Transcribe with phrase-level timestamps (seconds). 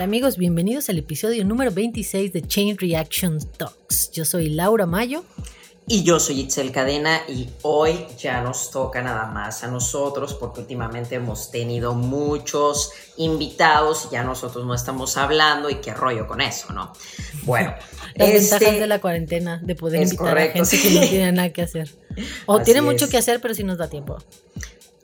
[0.00, 4.10] Hola amigos, bienvenidos al episodio número 26 de Chain Reaction Talks.
[4.12, 5.26] Yo soy Laura Mayo.
[5.86, 10.60] Y yo soy Itzel Cadena y hoy ya nos toca nada más a nosotros porque
[10.60, 16.40] últimamente hemos tenido muchos invitados y ya nosotros no estamos hablando y qué rollo con
[16.40, 16.94] eso, ¿no?
[17.42, 17.74] Bueno.
[18.14, 21.50] Las este, ventajas de la cuarentena, de poder invitar a gente que no tiene nada
[21.50, 21.90] que hacer.
[22.46, 24.16] O tiene mucho que hacer, pero sí nos da tiempo.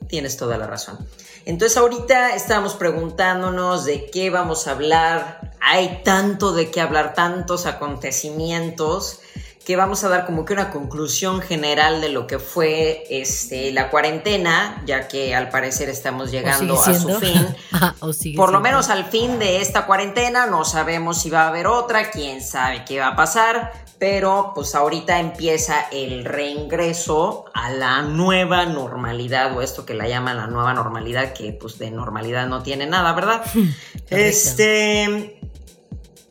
[0.09, 0.99] Tienes toda la razón.
[1.45, 5.53] Entonces ahorita estamos preguntándonos de qué vamos a hablar.
[5.61, 9.21] Hay tanto de qué hablar, tantos acontecimientos
[9.67, 13.91] que vamos a dar como que una conclusión general de lo que fue este, la
[13.91, 17.57] cuarentena, ya que al parecer estamos llegando a su fin.
[17.73, 17.95] Ah,
[18.37, 22.11] Por lo menos al fin de esta cuarentena, no sabemos si va a haber otra,
[22.11, 28.67] quién sabe qué va a pasar, pero pues ahorita empieza el reingreso a la nueva
[28.67, 32.87] normalidad, o esto que la llaman la nueva normalidad, que pues de normalidad no tiene
[32.87, 33.43] nada, ¿verdad?
[34.11, 35.39] este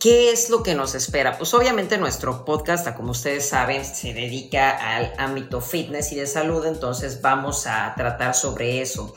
[0.06, 1.36] ¿Qué es lo que nos espera?
[1.36, 6.64] Pues obviamente nuestro podcast, como ustedes saben, se dedica al ámbito fitness y de salud,
[6.68, 9.16] entonces vamos a tratar sobre eso.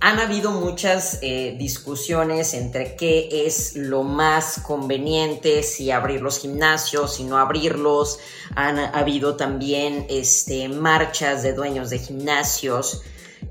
[0.00, 7.14] Han habido muchas eh, discusiones entre qué es lo más conveniente, si abrir los gimnasios,
[7.14, 8.18] si no abrirlos.
[8.54, 13.02] Han habido también este, marchas de dueños de gimnasios.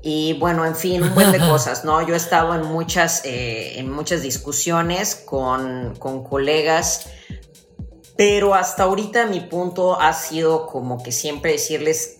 [0.02, 2.06] Y bueno, en fin, un buen de cosas, ¿no?
[2.06, 7.08] Yo he estado en muchas, eh, en muchas discusiones con, con colegas,
[8.16, 12.16] pero hasta ahorita mi punto ha sido como que siempre decirles,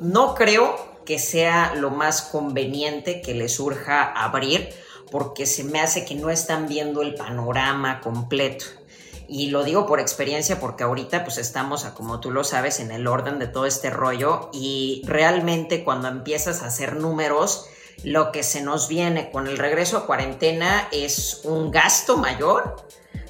[0.00, 4.68] no creo que sea lo más conveniente que les surja abrir,
[5.10, 8.66] porque se me hace que no están viendo el panorama completo.
[9.26, 13.06] Y lo digo por experiencia porque ahorita pues estamos, como tú lo sabes, en el
[13.06, 17.70] orden de todo este rollo y realmente cuando empiezas a hacer números,
[18.04, 22.84] lo que se nos viene con el regreso a cuarentena es un gasto mayor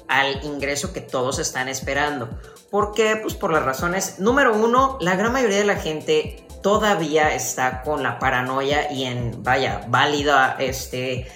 [0.09, 2.27] al ingreso que todos están esperando.
[2.69, 3.15] ¿Por qué?
[3.15, 4.19] Pues por las razones.
[4.19, 9.43] Número uno, la gran mayoría de la gente todavía está con la paranoia y en,
[9.43, 11.27] vaya, válida, este,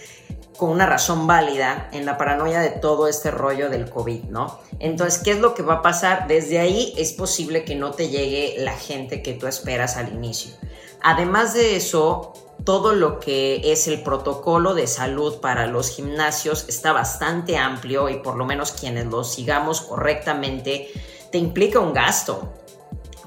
[0.57, 4.59] con una razón válida en la paranoia de todo este rollo del COVID, ¿no?
[4.79, 6.27] Entonces, ¿qué es lo que va a pasar?
[6.27, 10.53] Desde ahí es posible que no te llegue la gente que tú esperas al inicio.
[11.01, 16.93] Además de eso, todo lo que es el protocolo de salud para los gimnasios está
[16.93, 20.89] bastante amplio y por lo menos quienes lo sigamos correctamente,
[21.31, 22.53] te implica un gasto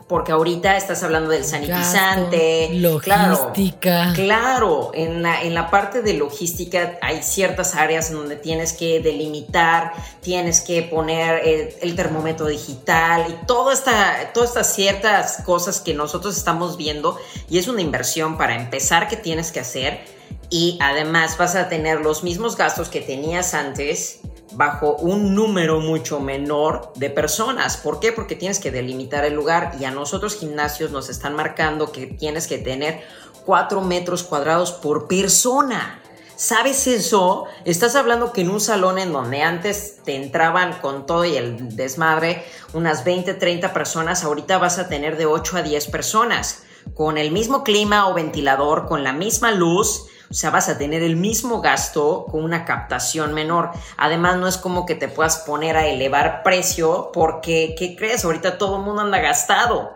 [0.08, 4.12] porque ahorita estás hablando del sanitizante, logística.
[4.14, 8.72] Claro, claro en, la, en la parte de logística hay ciertas áreas en donde tienes
[8.72, 15.80] que delimitar, tienes que poner el, termómetro digital y toda esta, todas estas ciertas cosas
[15.80, 17.18] que nosotros estamos viendo
[17.48, 20.04] y es una inversión para empezar que tienes que hacer
[20.50, 24.20] y además vas a tener los mismos gastos que tenías antes
[24.56, 27.76] bajo un número mucho menor de personas.
[27.76, 28.12] ¿Por qué?
[28.12, 32.46] Porque tienes que delimitar el lugar y a nosotros gimnasios nos están marcando que tienes
[32.46, 33.02] que tener
[33.44, 36.00] 4 metros cuadrados por persona.
[36.36, 37.46] ¿Sabes eso?
[37.64, 41.74] Estás hablando que en un salón en donde antes te entraban con todo y el
[41.76, 46.65] desmadre unas 20, 30 personas, ahorita vas a tener de 8 a 10 personas.
[46.94, 51.02] Con el mismo clima o ventilador, con la misma luz, o sea, vas a tener
[51.02, 53.70] el mismo gasto con una captación menor.
[53.96, 58.24] Además, no es como que te puedas poner a elevar precio porque, ¿qué crees?
[58.24, 59.94] Ahorita todo el mundo anda gastado.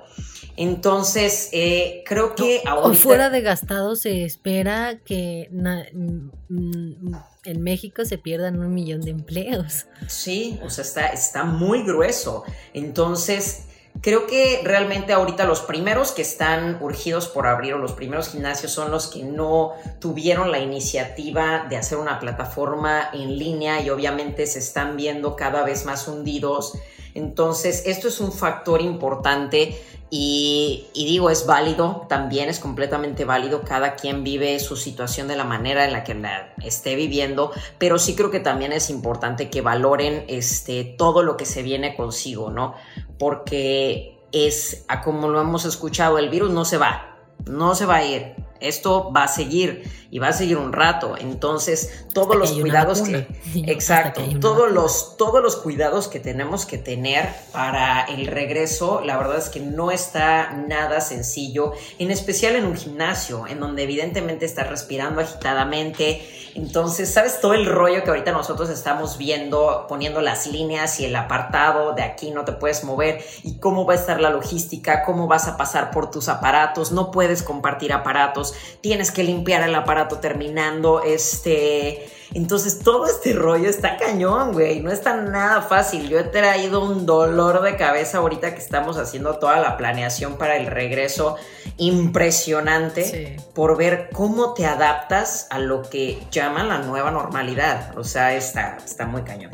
[0.57, 2.89] Entonces, eh, creo que ahorita...
[2.89, 7.15] O fuera de gastado se espera que mm,
[7.45, 9.87] en México se pierdan un millón de empleos.
[10.07, 12.45] Sí, o sea, está, está muy grueso.
[12.75, 13.65] Entonces,
[14.03, 18.73] Creo que realmente ahorita los primeros que están urgidos por abrir o los primeros gimnasios
[18.73, 24.47] son los que no tuvieron la iniciativa de hacer una plataforma en línea y obviamente
[24.47, 26.79] se están viendo cada vez más hundidos.
[27.15, 29.79] Entonces, esto es un factor importante
[30.13, 35.45] y, digo, es válido, también es completamente válido, cada quien vive su situación de la
[35.45, 39.61] manera en la que la esté viviendo, pero sí creo que también es importante que
[39.61, 42.75] valoren este, todo lo que se viene consigo, ¿no?
[43.21, 48.05] porque es, como lo hemos escuchado, el virus no se va, no se va a
[48.05, 51.15] ir esto va a seguir y va a seguir un rato.
[51.19, 53.27] Entonces, todos los cuidados que
[53.67, 59.39] exacto, todos los todos los cuidados que tenemos que tener para el regreso, la verdad
[59.39, 64.69] es que no está nada sencillo, en especial en un gimnasio en donde evidentemente estás
[64.69, 66.27] respirando agitadamente.
[66.55, 71.17] Entonces, ¿sabes todo el rollo que ahorita nosotros estamos viendo, poniendo las líneas y el
[71.17, 75.27] apartado de aquí no te puedes mover y cómo va a estar la logística, cómo
[75.27, 78.55] vas a pasar por tus aparatos, no puedes compartir aparatos.
[78.81, 84.81] Tienes que limpiar el aparato terminando, este entonces todo este rollo está cañón, güey.
[84.81, 86.09] No está nada fácil.
[86.09, 90.57] Yo he traído un dolor de cabeza ahorita que estamos haciendo toda la planeación para
[90.57, 91.37] el regreso
[91.77, 97.99] impresionante por ver cómo te adaptas a lo que llaman la nueva normalidad.
[97.99, 99.51] O sea, está, está muy cañón.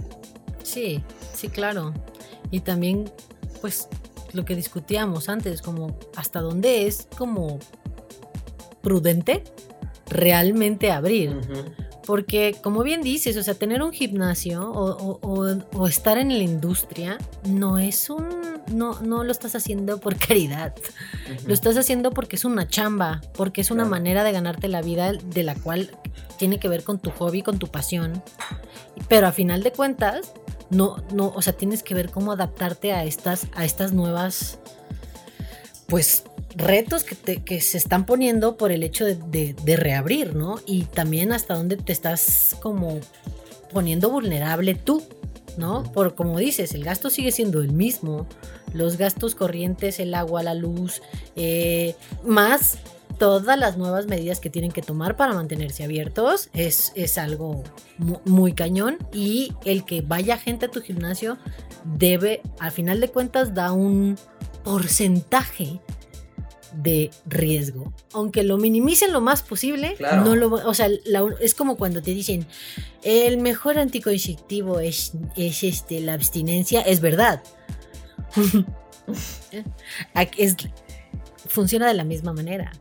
[0.63, 1.03] Sí,
[1.35, 1.95] sí, claro.
[2.51, 3.11] Y también,
[3.63, 3.89] pues,
[4.33, 7.59] lo que discutíamos antes, como hasta dónde es como
[8.83, 9.43] prudente
[10.09, 11.41] realmente abrir.
[12.07, 17.79] Porque, como bien dices, o sea, tener un gimnasio o, estar en la industria no
[17.79, 18.29] es un.
[18.73, 20.75] No, no lo estás haciendo por caridad.
[21.47, 25.13] Lo estás haciendo porque es una chamba, porque es una manera de ganarte la vida
[25.13, 25.91] de la cual
[26.39, 28.23] tiene que ver con tu hobby, con tu pasión.
[29.09, 30.33] Pero a final de cuentas,
[30.71, 34.61] no, no, o sea, tienes que ver cómo adaptarte a estas, a estas nuevas.
[35.89, 36.25] Pues
[36.57, 40.61] retos que, que, se están poniendo por el hecho de, reabrir, ¿no?
[40.67, 43.01] Y también hasta dónde te estás como
[43.73, 45.03] poniendo vulnerable tú,
[45.59, 45.83] ¿no?
[45.93, 48.27] Por como dices, el gasto sigue siendo el mismo,
[48.73, 51.03] los gastos corrientes, el agua, la luz,
[51.35, 51.95] eh,
[52.25, 52.79] más
[53.19, 57.65] todas las nuevas medidas que tienen que tomar para mantenerse abiertos es, es algo
[58.25, 61.39] muy, cañón y el que vaya gente a tu gimnasio
[61.85, 64.19] debe, al final de cuentas, da un
[64.65, 65.81] porcentaje
[66.77, 67.93] de riesgo.
[68.13, 70.89] Aunque lo minimicen lo más posible, no lo, o sea,
[71.41, 72.47] es como cuando te dicen
[73.03, 77.43] el mejor anticonceptivo es, es este, la abstinencia, es verdad.
[80.37, 80.57] es,
[81.49, 82.73] funciona de la misma manera.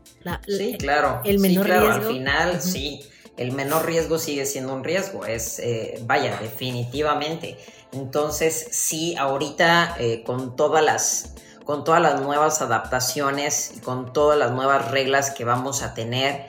[0.46, 1.20] sí, claro.
[1.24, 1.88] El menor riesgo.
[1.88, 3.00] Al final, sí.
[3.36, 5.26] El menor riesgo sigue siendo un riesgo.
[5.26, 7.58] Es, eh, vaya, definitivamente.
[7.92, 11.34] Entonces, sí, ahorita eh, con todas las
[11.66, 16.46] con todas las nuevas adaptaciones y con todas las nuevas reglas que vamos a tener.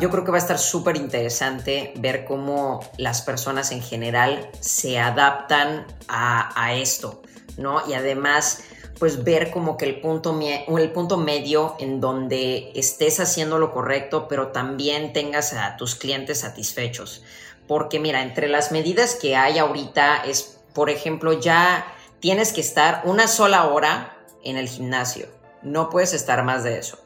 [0.00, 4.98] yo creo que va a estar súper interesante ver cómo las personas en general se
[4.98, 7.22] adaptan a, esto,
[7.58, 7.88] ¿no?
[7.88, 8.64] Y además,
[8.98, 14.26] pues ver como que el punto, el punto medio en donde estés haciendo lo correcto,
[14.28, 17.22] pero también tengas a tus clientes satisfechos.
[17.68, 21.86] Porque mira, entre las medidas que hay ahorita es, por ejemplo, ya
[22.18, 25.26] tienes que estar una sola hora en el gimnasio.
[25.62, 26.98] No puedes estar más de eso.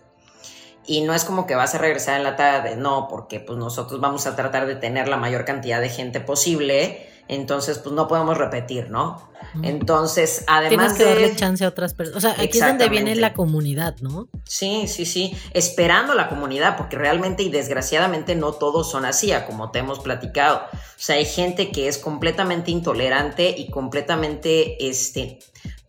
[0.86, 4.00] Y no es como que vas a regresar en la tarde, no, porque pues nosotros
[4.00, 8.36] vamos a tratar de tener la mayor cantidad de gente posible, entonces pues no podemos
[8.36, 9.30] repetir, ¿no?
[9.62, 12.18] Entonces, además Tienes que darle chance a otras personas.
[12.18, 14.28] O sea, aquí es donde viene la comunidad, ¿no?
[14.44, 15.36] Sí, sí, sí.
[15.52, 20.62] Esperando la comunidad, porque realmente y desgraciadamente no todos son así, como te hemos platicado.
[20.72, 25.38] O sea, hay gente que es completamente intolerante y completamente, este,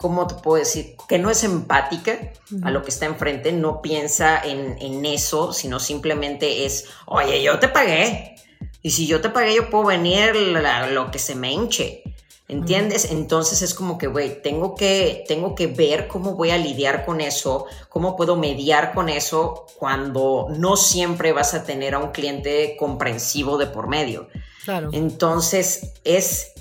[0.05, 0.95] ¿cómo te puedo decir?
[1.07, 2.31] Que no es empática
[2.61, 7.69] a lo que está enfrente, no piensa en, eso, sino simplemente es, oye, yo te
[7.69, 8.35] pagué.
[8.83, 12.03] Y si yo te pagué, yo puedo venir lo que se me hinche.
[12.47, 13.09] ¿Entiendes?
[13.09, 17.19] Entonces es como que, güey, tengo que, tengo que ver cómo voy a lidiar con
[17.19, 22.77] eso, cómo puedo mediar con eso cuando no siempre vas a tener a un cliente
[22.77, 24.27] comprensivo de por medio.
[24.63, 24.89] Claro.
[24.93, 26.51] Entonces es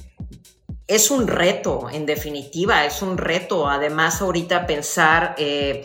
[0.86, 3.68] es un reto, en definitiva, es un reto.
[3.68, 5.84] Además, ahorita pensar eh,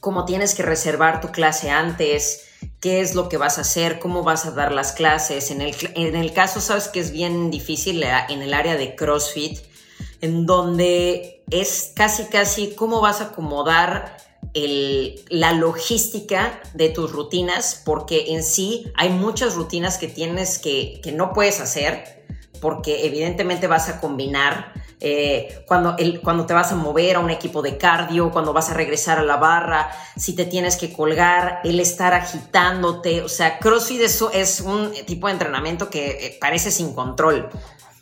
[0.00, 2.46] cómo tienes que reservar tu clase antes,
[2.80, 5.50] qué es lo que vas a hacer, cómo vas a dar las clases.
[5.50, 9.58] En el, en el caso, sabes que es bien difícil en el área de CrossFit,
[10.20, 14.16] en donde es casi, casi cómo vas a acomodar
[14.54, 21.12] la logística de tus rutinas, porque en sí hay muchas rutinas que tienes que, que
[21.12, 22.22] no puedes hacer
[22.62, 27.30] porque evidentemente vas a combinar eh, cuando, el, cuando te vas a mover a un
[27.30, 31.60] equipo de cardio, cuando vas a regresar a la barra, si te tienes que colgar,
[31.64, 33.20] el estar agitándote.
[33.22, 37.50] O sea, CrossFit eso es un tipo de entrenamiento que eh, parece sin control.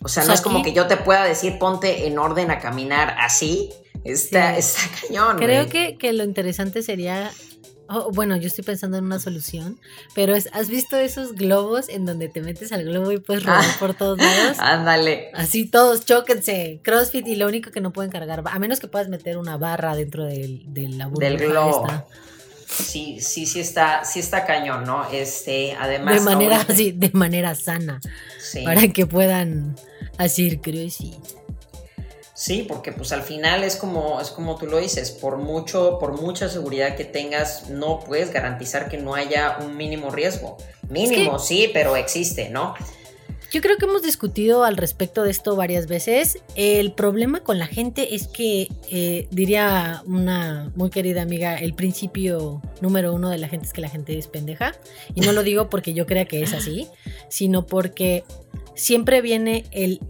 [0.02, 3.16] O sea, no es como que yo te pueda decir ponte en orden a caminar
[3.18, 3.70] así.
[4.04, 5.38] Está, está cañón.
[5.38, 7.30] Creo que, que, lo interesante sería
[7.92, 9.80] Oh, bueno, yo estoy pensando en una solución,
[10.14, 13.76] pero ¿has visto esos globos en donde te metes al globo y puedes rodar ah,
[13.80, 14.58] por todos lados?
[14.60, 15.32] Ándale.
[15.34, 16.78] Así todos chóquense.
[16.84, 19.96] CrossFit y lo único que no pueden cargar, a menos que puedas meter una barra
[19.96, 20.62] dentro del,
[20.96, 21.84] la Del globo.
[22.68, 25.10] Sí, sí, sí está, sí está cañón, ¿no?
[25.10, 26.14] Este, además.
[26.14, 28.00] De manera, sí, de manera sana.
[28.40, 28.62] Sí.
[28.62, 29.74] Para que puedan
[30.16, 31.39] hacer CrossFit.
[32.40, 36.18] Sí, porque pues al final es como, es como tú lo dices, por mucho, por
[36.18, 40.56] mucha seguridad que tengas, no puedes garantizar que no haya un mínimo riesgo.
[40.88, 42.74] Mínimo, sí, pero existe, ¿no?
[43.52, 46.38] Yo creo que hemos discutido al respecto de esto varias veces.
[46.54, 52.62] El problema con la gente es que, eh, diría una muy querida amiga, el principio
[52.80, 54.72] número uno de la gente es que la gente es pendeja.
[55.14, 56.88] Y no lo digo porque yo crea que es así,
[57.28, 58.24] sino porque
[58.74, 60.00] siempre viene el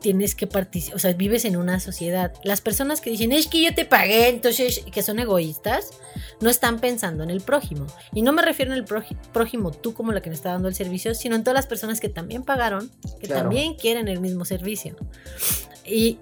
[0.00, 2.32] tienes que participar, o sea, vives en una sociedad.
[2.44, 5.90] Las personas que dicen, es que yo te pagué, entonces, que son egoístas,
[6.40, 7.86] no están pensando en el prójimo.
[8.12, 10.74] Y no me refiero en el prójimo, tú como la que me está dando el
[10.74, 14.96] servicio, sino en todas las personas que también pagaron, que también quieren el mismo servicio.
[15.84, 16.18] Y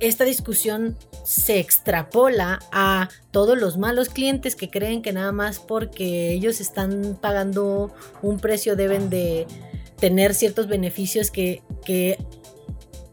[0.00, 6.32] esta discusión se extrapola a todos los malos clientes que creen que nada más porque
[6.32, 7.92] ellos están pagando
[8.22, 9.46] un precio deben de
[9.98, 12.18] tener ciertos beneficios que, que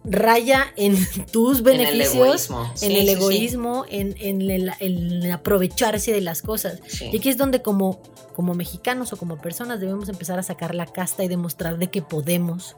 [0.05, 0.97] raya en
[1.31, 2.50] tus beneficios,
[2.81, 6.79] en el egoísmo, en, el, aprovecharse de las cosas.
[7.12, 8.01] Y aquí es donde como,
[8.35, 12.01] como mexicanos o como personas debemos empezar a sacar la casta y demostrar de que
[12.01, 12.75] podemos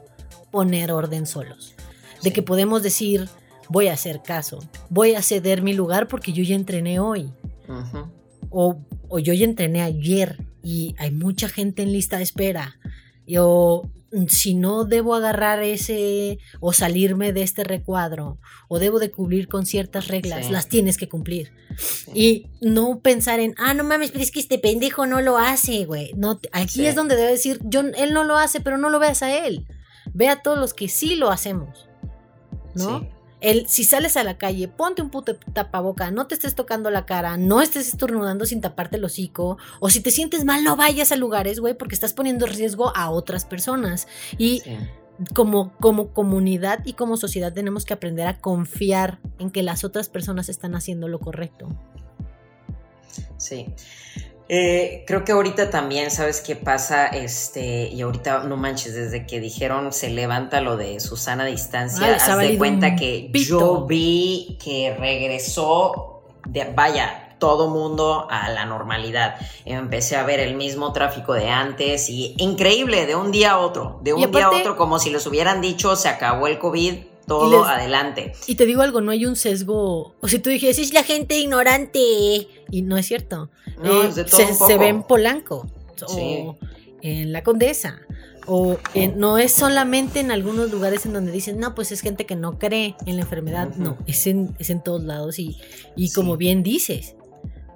[0.50, 1.74] poner orden solos.
[2.22, 3.28] De que podemos decir,
[3.68, 4.58] voy a hacer caso,
[4.88, 7.30] voy a ceder mi lugar porque yo ya entrené hoy.
[8.50, 12.76] o, o, yo ya entrené ayer y hay mucha gente en lista de espera.
[13.26, 13.82] Yo,
[14.28, 18.38] si no debo agarrar ese o salirme de este recuadro
[18.68, 21.52] o debo de cumplir con ciertas reglas, las tienes que cumplir.
[22.14, 25.84] Y no pensar en, ah, no mames, pero es que este pendejo no lo hace,
[25.84, 26.12] güey.
[26.16, 29.22] No, aquí es donde debe decir, yo, él no lo hace, pero no lo veas
[29.22, 29.66] a él.
[30.14, 31.88] Ve a todos los que sí lo hacemos.
[32.74, 33.17] ¿No?
[33.40, 37.06] El, si sales a la calle, ponte un puto tapaboca, no te estés tocando la
[37.06, 41.12] cara, no estés estornudando sin taparte el hocico, o si te sientes mal, no vayas
[41.12, 44.08] a lugares, güey, porque estás poniendo riesgo a otras personas.
[44.38, 44.62] Y
[45.34, 50.08] como, como comunidad y como sociedad tenemos que aprender a confiar en que las otras
[50.08, 51.68] personas están haciendo lo correcto.
[53.36, 53.66] Sí.
[54.50, 57.06] Eh, creo que ahorita también, ¿sabes qué pasa?
[57.06, 62.14] Este, y ahorita, no manches, desde que dijeron se levanta lo de Susana a distancia,
[62.14, 69.36] haz de cuenta que yo vi que regresó, de, vaya, todo mundo a la normalidad.
[69.64, 74.00] Empecé a ver el mismo tráfico de antes y increíble, de un día a otro,
[74.02, 76.94] de un día a otro, como si les hubieran dicho se acabó el COVID,
[77.28, 78.32] todo adelante.
[78.46, 80.14] Y te digo algo, no hay un sesgo.
[80.20, 82.48] O si tú dijes, es la gente ignorante.
[82.70, 83.50] Y no es cierto.
[83.84, 85.66] Eh, se, ve en Polanco.
[86.08, 86.56] O
[87.02, 88.00] en La Condesa.
[88.46, 88.78] O
[89.16, 92.58] no es solamente en algunos lugares en donde dicen, no, pues es gente que no
[92.58, 93.74] cree en la enfermedad.
[93.76, 95.38] No, es en, es en todos lados.
[95.38, 95.58] Y,
[95.94, 97.14] y como bien dices,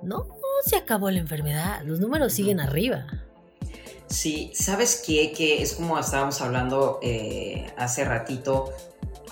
[0.02, 0.26] no
[0.64, 1.82] se acabó la enfermedad.
[1.84, 3.06] Los números siguen arriba.
[4.12, 5.32] Sí, ¿sabes qué?
[5.32, 8.72] Que es como estábamos hablando eh, hace ratito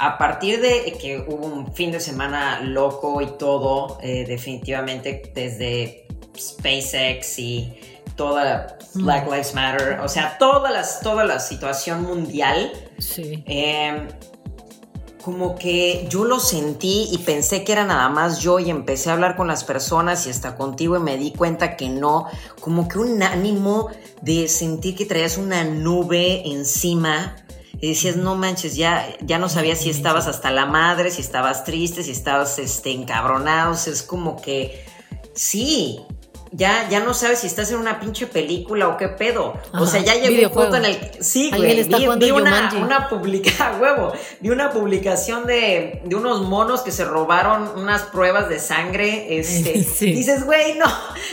[0.00, 6.06] a partir de que hubo un fin de semana loco y todo, eh, definitivamente desde
[6.38, 7.78] SpaceX y
[8.16, 9.30] toda Black mm.
[9.30, 13.44] Lives Matter, o sea, toda, las, toda la situación mundial, sí.
[13.46, 14.08] Em,
[15.22, 19.12] como que yo lo sentí y pensé que era nada más yo y empecé a
[19.12, 22.24] hablar con las personas y hasta contigo y me di cuenta que no,
[22.60, 23.90] como que un ánimo
[24.22, 27.36] de sentir que traías una nube encima
[27.80, 31.64] y decías, no manches, ya, ya no sabías si estabas hasta la madre, si estabas
[31.64, 34.84] triste, si estabas este, encabronado, es como que
[35.34, 36.00] sí,
[36.52, 39.54] ya, ya no sabes si estás en una pinche película o qué pedo.
[39.72, 41.22] o sea, ya llegó un punto en el que.
[41.22, 41.84] Sí, güey.
[41.84, 43.08] Vi, una, una
[43.80, 44.12] huevo.
[44.40, 49.38] Vi una publicación de, de, unos monos que se robaron unas pruebas de sangre.
[49.38, 49.72] Este,
[50.06, 50.86] Dices, güey, no,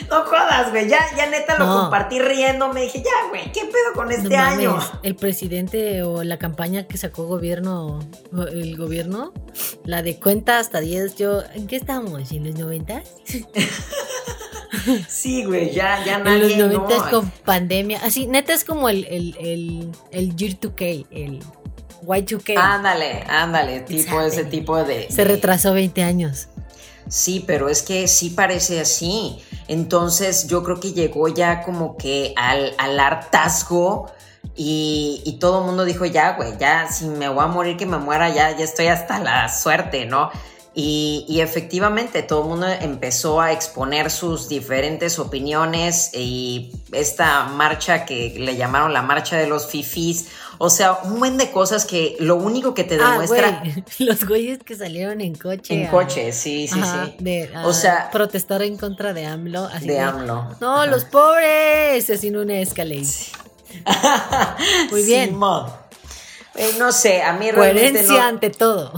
[0.09, 0.87] no jodas, güey.
[0.87, 2.71] Ya, ya neta lo compartí riendo.
[2.71, 4.77] Me dije, ya, güey, ¿qué pedo con este año?
[5.01, 7.99] El presidente o la campaña que sacó gobierno,
[8.51, 9.33] el gobierno,
[9.83, 12.31] la de cuenta hasta 10, yo, ¿en qué estamos?
[12.31, 13.01] ¿En los 90?
[15.07, 16.53] Sí, güey, ya, ya nadie.
[16.53, 17.99] En los 90 con pandemia.
[18.03, 21.39] Así, neta es como el, el, el, el Year 2K, el
[22.03, 22.57] Y2K.
[22.57, 25.07] Ándale, ándale, tipo ese tipo de.
[25.09, 26.47] Se retrasó 20 años.
[27.09, 29.39] Sí, pero es que sí parece así.
[29.67, 34.11] Entonces yo creo que llegó ya como que al, al hartazgo
[34.55, 37.85] y, y, todo el mundo dijo, ya, güey, ya si me voy a morir, que
[37.85, 40.31] me muera, ya, ya estoy hasta la suerte, ¿no?
[40.79, 48.35] Y, efectivamente todo el mundo empezó a exponer sus diferentes opiniones y esta marcha que
[48.37, 50.27] le llamaron la marcha de los fifis,
[50.59, 53.63] o sea, un buen de cosas que lo único que te ah, demuestra...
[53.97, 55.73] Los güeyes que salieron en coche.
[55.73, 57.49] En coche, sí, sí, sí.
[57.63, 58.11] o sea...
[58.11, 59.65] Protestar en contra de AMLO.
[59.65, 60.57] Así de, AMLO.
[60.61, 63.07] No, los pobres, sin una escalade.
[64.91, 65.39] Muy bien.
[66.53, 68.93] Eh, no sé, a mí realmente Coherencia ante todo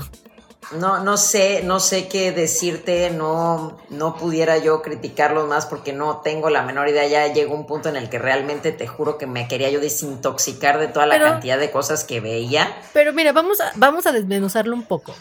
[0.72, 6.18] no, no sé, no sé qué decirte, no, no pudiera yo criticarlos más porque no
[6.18, 7.08] tengo la menor idea.
[7.08, 10.80] Ya llegó un punto en el que realmente te juro que me quería yo desintoxicar
[10.80, 12.78] de toda la cantidad de cosas que veía.
[12.94, 15.16] Pero mira, vamos a, vamos a desmenuzarlo un poco.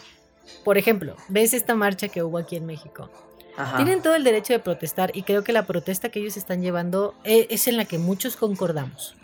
[0.63, 3.09] Por ejemplo, ves esta marcha que hubo aquí en México.
[3.75, 7.13] Tienen todo el derecho de protestar y creo que la protesta que ellos están llevando
[7.25, 9.15] e, es, en la que muchos concordamos.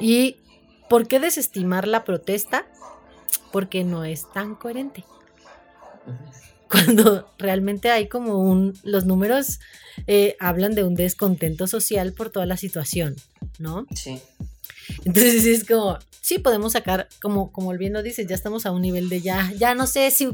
[0.00, 0.36] ¿Y
[0.88, 2.66] por qué desestimar la protesta?
[3.54, 5.04] Porque no es tan coherente.
[6.68, 9.60] Cuando realmente hay como un, los números
[10.08, 13.14] eh, hablan de un descontento social por toda la situación,
[13.60, 13.86] ¿no?
[13.94, 14.20] Sí.
[15.04, 18.72] Entonces es como, sí podemos sacar, como, como el bien lo dices, ya estamos a
[18.72, 20.30] un nivel de ya, ya no sé si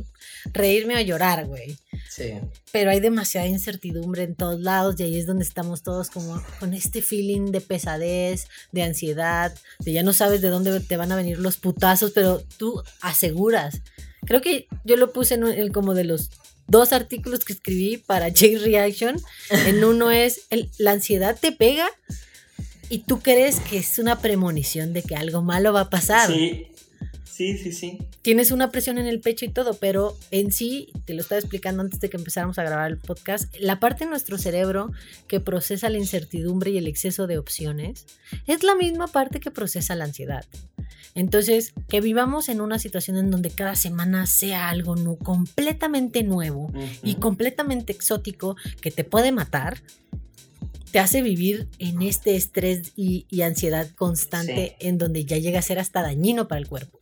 [0.53, 1.77] reírme o llorar, güey.
[2.09, 2.35] Sí.
[2.71, 6.75] Pero hay demasiada incertidumbre en todos lados y ahí es donde estamos todos como con
[6.75, 11.17] este feeling de pesadez, de ansiedad, de ya no sabes de dónde te van a
[11.17, 13.81] venir los putazos, pero tú aseguras.
[14.27, 16.31] Creo que yo lo puse en, el como de los
[16.69, 19.21] dos artículos que escribí para J Reaction.
[19.51, 20.43] En uno es
[20.79, 21.89] la ansiedad te pega
[22.91, 26.31] y tú crees que es una premonición de que algo malo va a pasar.
[26.31, 26.67] Sí,
[27.25, 27.99] sí, sí, sí.
[28.21, 31.83] Tienes una presión en el pecho y todo, pero en sí, te lo estaba explicando
[31.83, 34.91] antes de que empezáramos a grabar el podcast, la parte de nuestro cerebro
[35.29, 38.05] que procesa la incertidumbre y el exceso de opciones
[38.47, 40.45] es la misma parte que procesa la ansiedad.
[41.15, 47.15] Entonces, que vivamos en una situación en donde cada semana sea algo completamente nuevo y
[47.17, 49.83] completamente exótico que te puede matar,
[50.91, 55.79] te hace vivir en este estrés y, ansiedad constante en donde ya llega a ser
[55.79, 56.99] hasta dañino para el cuerpo.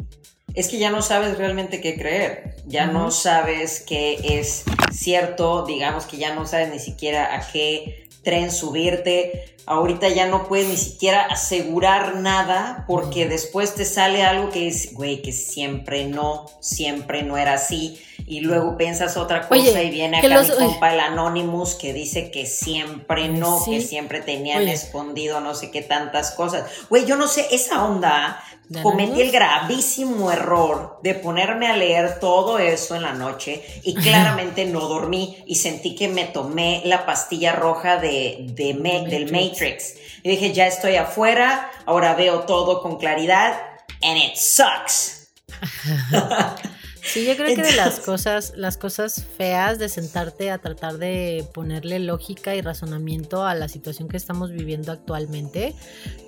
[0.54, 6.07] Es que ya no sabes realmente qué creer, ya no sabes qué es cierto, digamos
[6.07, 10.76] que ya no sabes ni siquiera a qué tren subirte, ahorita ya no puedes ni
[10.76, 17.23] siquiera asegurar nada porque después te sale algo que es, güey, que siempre no, siempre
[17.23, 21.75] no era así y luego piensas otra cosa y viene acá mi compa el Anonymous
[21.75, 26.64] que dice que siempre no, que siempre tenían escondido no sé qué tantas cosas.
[26.90, 28.42] Güey, yo no sé, esa onda
[28.82, 34.66] cometí el gravísimo error de ponerme a leer todo eso en la noche y claramente
[34.66, 38.75] no dormí y sentí que me tomé la pastilla roja de, de
[39.08, 39.94] del Matrix.
[40.23, 43.54] Y dije, ya estoy afuera, ahora veo todo con claridad
[44.02, 45.30] and it sucks.
[47.09, 51.47] Sí, yo creo que de las cosas, las cosas feas de sentarte a tratar de
[51.55, 55.75] ponerle lógica y razonamiento a la situación que estamos viviendo actualmente,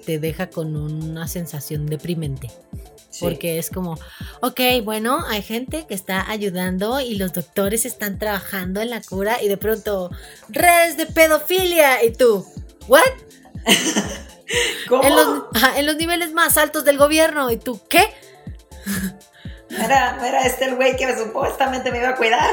[0.06, 2.50] te deja con una sensación deprimente.
[3.18, 3.98] Porque es como,
[4.40, 9.42] ok, bueno, hay gente que está ayudando y los doctores están trabajando en la cura
[9.42, 10.10] y de pronto,
[10.48, 12.46] redes de pedofilia y tú,
[12.88, 13.02] ¿what?
[14.88, 15.02] ¿Cómo?
[15.02, 15.44] En los,
[15.76, 18.06] en los niveles más altos del gobierno y tú, ¿qué?
[19.70, 22.50] Era, era este el güey que supuestamente me iba a cuidar.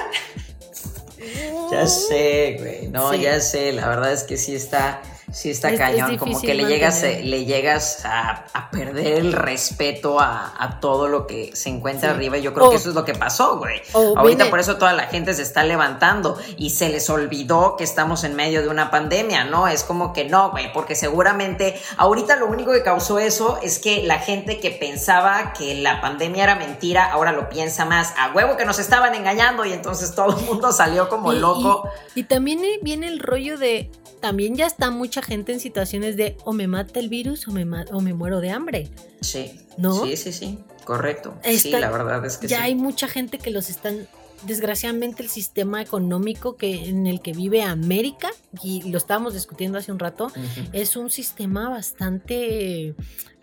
[1.71, 2.88] ya sé, güey.
[2.88, 3.71] No, ya sé.
[3.73, 5.01] La verdad es que sí está
[5.32, 10.78] sí está cañón, como que le llegas, eh, le llegas a, perder el respeto a,
[10.82, 13.58] todo lo que se encuentra arriba y yo creo que eso es lo que pasó,
[13.58, 13.82] güey.
[13.94, 18.24] Ahorita por eso toda la gente se está levantando y se les olvidó que estamos
[18.24, 19.68] en medio de una pandemia, ¿no?
[19.68, 24.04] Es como que no, güey, porque seguramente ahorita lo único que causó eso es que
[24.04, 28.58] la gente que pensaba que la pandemia era mentira, ahora lo piensa más, a huevo
[28.58, 31.90] que nos estaban engañando y entonces todo el mundo salió como loco.
[32.16, 36.53] y también viene el rollo de también ya está mucha gente en situaciones de o
[36.53, 38.89] me mata el virus o me, o me muero de hambre.
[39.21, 39.60] Sí.
[39.77, 40.06] ¿No?
[40.06, 40.60] Sí, sí, sí.
[40.86, 41.38] Correcto.
[41.43, 42.63] sí, la verdad es que ya sí.
[42.63, 44.08] hay mucha gente que los están.
[44.43, 48.30] Desgraciadamente, el sistema económico que, en el que vive América,
[48.62, 50.32] y lo estábamos discutiendo hace un rato,
[50.73, 52.93] es un sistema bastante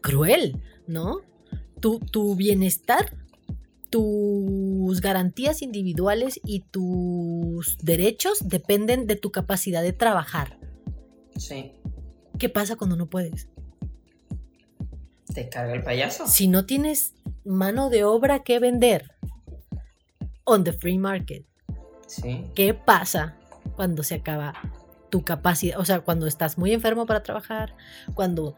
[0.01, 1.23] cruel, ¿no?
[1.81, 3.13] Tu, tu bienestar
[3.95, 10.59] tus garantías individuales y tus derechos dependen de tu capacidad de trabajar.
[11.37, 11.71] Sí.
[12.37, 13.49] ¿Qué pasa cuando no puedes?
[15.33, 16.27] Te carga el payaso.
[16.27, 19.13] Si no tienes mano de obra que vender
[20.43, 21.47] on the free market,
[22.09, 22.51] sí.
[22.57, 23.37] ¿qué pasa
[23.77, 24.55] cuando se acaba
[25.09, 25.79] tu capacidad?
[25.79, 27.77] O sea, cuando estás muy enfermo para trabajar,
[28.15, 28.57] cuando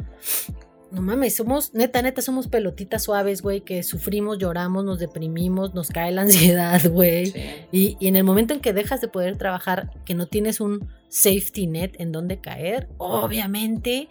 [0.91, 5.89] no mames, somos, neta, neta, somos pelotitas suaves, güey, que sufrimos, lloramos, nos deprimimos, nos
[5.89, 7.33] cae la ansiedad, güey.
[7.73, 10.89] Y, y, en el momento en que dejas de poder trabajar, que no tienes un
[11.09, 14.09] safety net en donde caer, obviamente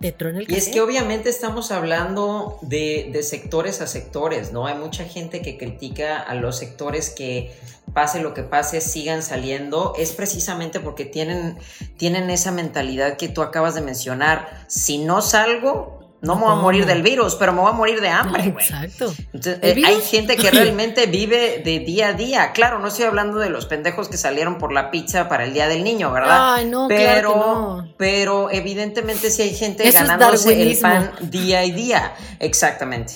[0.00, 4.66] te truena el Y es que obviamente estamos hablando de, de sectores a sectores, ¿no?
[4.66, 7.52] Hay mucha gente que critica a los sectores que
[7.94, 11.58] pase lo que pase, sigan saliendo, es precisamente porque tienen,
[11.96, 14.64] tienen esa mentalidad que tú acabas de mencionar.
[14.66, 18.00] Si no salgo, No me voy a morir del virus, pero me voy a morir
[18.00, 18.64] de hambre, güey.
[18.64, 19.12] Exacto.
[19.32, 22.52] Entonces, eh, hay gente que realmente vive de día a día.
[22.52, 25.66] Claro, no estoy hablando de los pendejos que salieron por la pizza para el Día
[25.66, 26.54] del Niño, ¿verdad?
[26.54, 27.94] Ay, no, pero, claro que no.
[27.96, 32.14] pero evidentemente sí hay gente Eso ganándose el pan día y día.
[32.38, 33.14] Exactamente.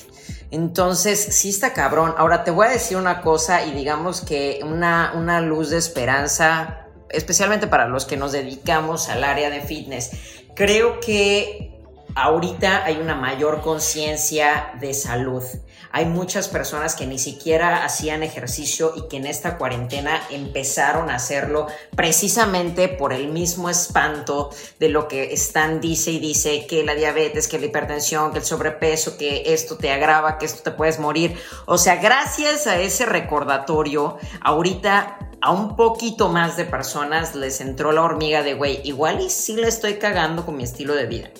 [0.50, 2.12] Entonces, sí está cabrón.
[2.18, 6.88] Ahora te voy a decir una cosa y digamos que una, una luz de esperanza,
[7.10, 10.10] especialmente para los que nos dedicamos al área de fitness.
[10.56, 11.75] Creo que
[12.16, 15.44] ahorita hay una mayor conciencia de salud.
[15.92, 21.16] Hay muchas personas que ni siquiera hacían ejercicio y que en esta cuarentena empezaron a
[21.16, 24.50] hacerlo precisamente por el mismo espanto
[24.80, 28.44] de lo que están dice y dice que la diabetes, que la hipertensión, que el
[28.44, 31.38] sobrepeso, que esto te agrava, que esto te puedes morir.
[31.66, 37.92] O sea, gracias a ese recordatorio, ahorita a un poquito más de personas les entró
[37.92, 41.30] la hormiga de, güey, igual y sí le estoy cagando con mi estilo de vida.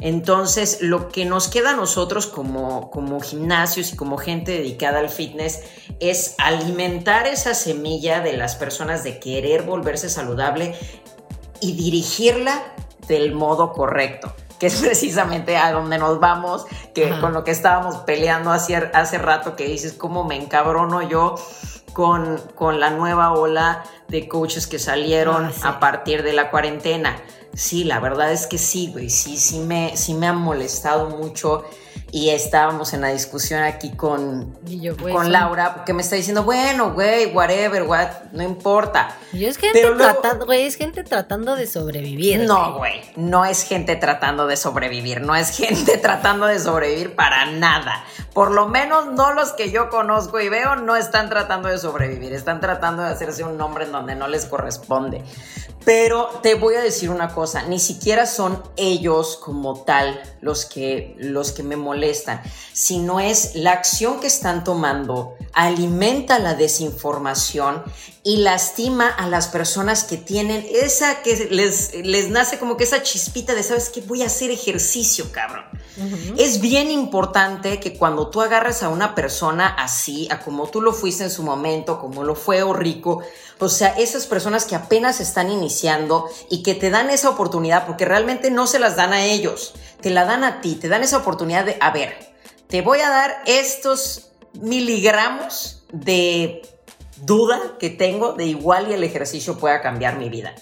[0.00, 5.08] Entonces, lo que nos queda a nosotros como, como gimnasios y como gente dedicada al
[5.08, 5.62] fitness
[6.00, 10.74] es alimentar esa semilla de las personas de querer volverse saludable
[11.60, 12.74] y dirigirla
[13.08, 17.20] del modo correcto que es precisamente a donde nos vamos, que Ajá.
[17.20, 21.34] con lo que estábamos peleando hace, hace rato, que dices, cómo me encabrono yo
[21.92, 25.60] con, con la nueva ola de coaches que salieron Ah, sí.
[25.64, 27.16] a partir de la cuarentena.
[27.56, 31.64] Sí, la verdad es que sí, güey, sí, sí me, sí me ha molestado mucho
[32.12, 36.44] y estábamos en la discusión aquí con, yo, güey, con Laura, que me está diciendo,
[36.44, 39.16] bueno, güey, whatever, what, no importa.
[39.32, 42.40] Y es gente luego- tratando, güey, es gente tratando de sobrevivir.
[42.40, 47.46] No, güey, no es gente tratando de sobrevivir, no es gente tratando de sobrevivir para
[47.46, 48.04] nada.
[48.34, 52.34] Por lo menos no los que yo conozco y veo no están tratando de sobrevivir,
[52.34, 55.22] están tratando de hacerse un nombre en donde no les corresponde.
[55.86, 61.14] Pero te voy a decir una cosa, ni siquiera son ellos como tal los que,
[61.16, 67.84] los que me molestan, sino es la acción que están tomando alimenta la desinformación
[68.26, 73.00] y lastima a las personas que tienen esa que les, les nace como que esa
[73.04, 74.00] chispita de, ¿sabes qué?
[74.00, 75.64] Voy a hacer ejercicio, cabrón.
[76.36, 80.92] Es bien importante que cuando tú agarres a una persona así, a como tú lo
[80.92, 83.22] fuiste en su momento, como lo fue Rico,
[83.60, 88.06] o sea, esas personas que apenas están iniciando y que te dan esa oportunidad, porque
[88.06, 91.18] realmente no se las dan a ellos, te la dan a ti, te dan esa
[91.18, 92.34] oportunidad de, a ver,
[92.66, 96.75] te voy a dar estos miligramos de
[97.18, 100.54] duda que tengo de igual y el ejercicio pueda cambiar mi vida.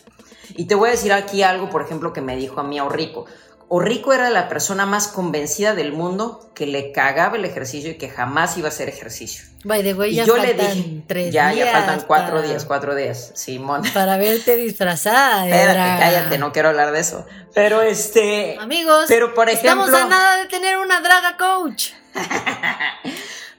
[0.56, 3.26] Y te voy a decir aquí algo, por ejemplo, que me dijo a mí Orrico.
[3.68, 8.10] Orrico era la persona más convencida del mundo que le cagaba el ejercicio y que
[8.10, 9.46] jamás iba a hacer ejercicio.
[9.64, 12.46] By the way, Y ya yo le dije, tres ya, días ya faltan cuatro para-
[12.46, 13.82] días, cuatro días, Simón.
[13.94, 15.48] Para verte disfrazada.
[15.48, 17.26] Espérate, cállate, no quiero hablar de eso.
[17.54, 21.88] Pero este, Amigos, Pero, por estamos ejemplo- a nada de tener una draga coach.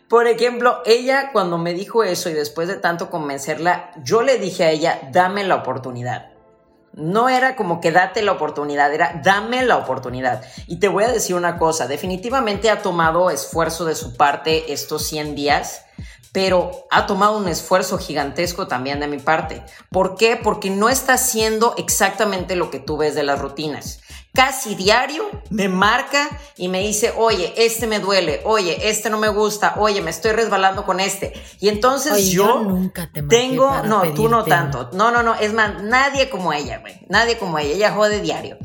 [0.09, 4.63] Por ejemplo, ella cuando me dijo eso y después de tanto convencerla, yo le dije
[4.63, 6.31] a ella, dame la oportunidad.
[6.93, 10.43] No era como que date la oportunidad, era dame la oportunidad.
[10.67, 15.05] Y te voy a decir una cosa, definitivamente ha tomado esfuerzo de su parte estos
[15.07, 15.84] 100 días,
[16.35, 19.63] pero ha tomado un esfuerzo gigantesco también de mi parte.
[19.89, 20.35] ¿Por qué?
[20.35, 24.01] Porque no está haciendo exactamente lo que tú ves de las rutinas.
[24.33, 29.29] Casi diario me marca y me dice, oye, este me duele, oye, este no me
[29.29, 31.31] gusta, oye, me estoy resbalando con este.
[31.61, 35.35] Y entonces Oye, yo, yo nunca te tengo, no, tú no tanto, no, no, no,
[35.35, 38.57] es más, nadie como ella, güey, nadie como ella, ella jode diario.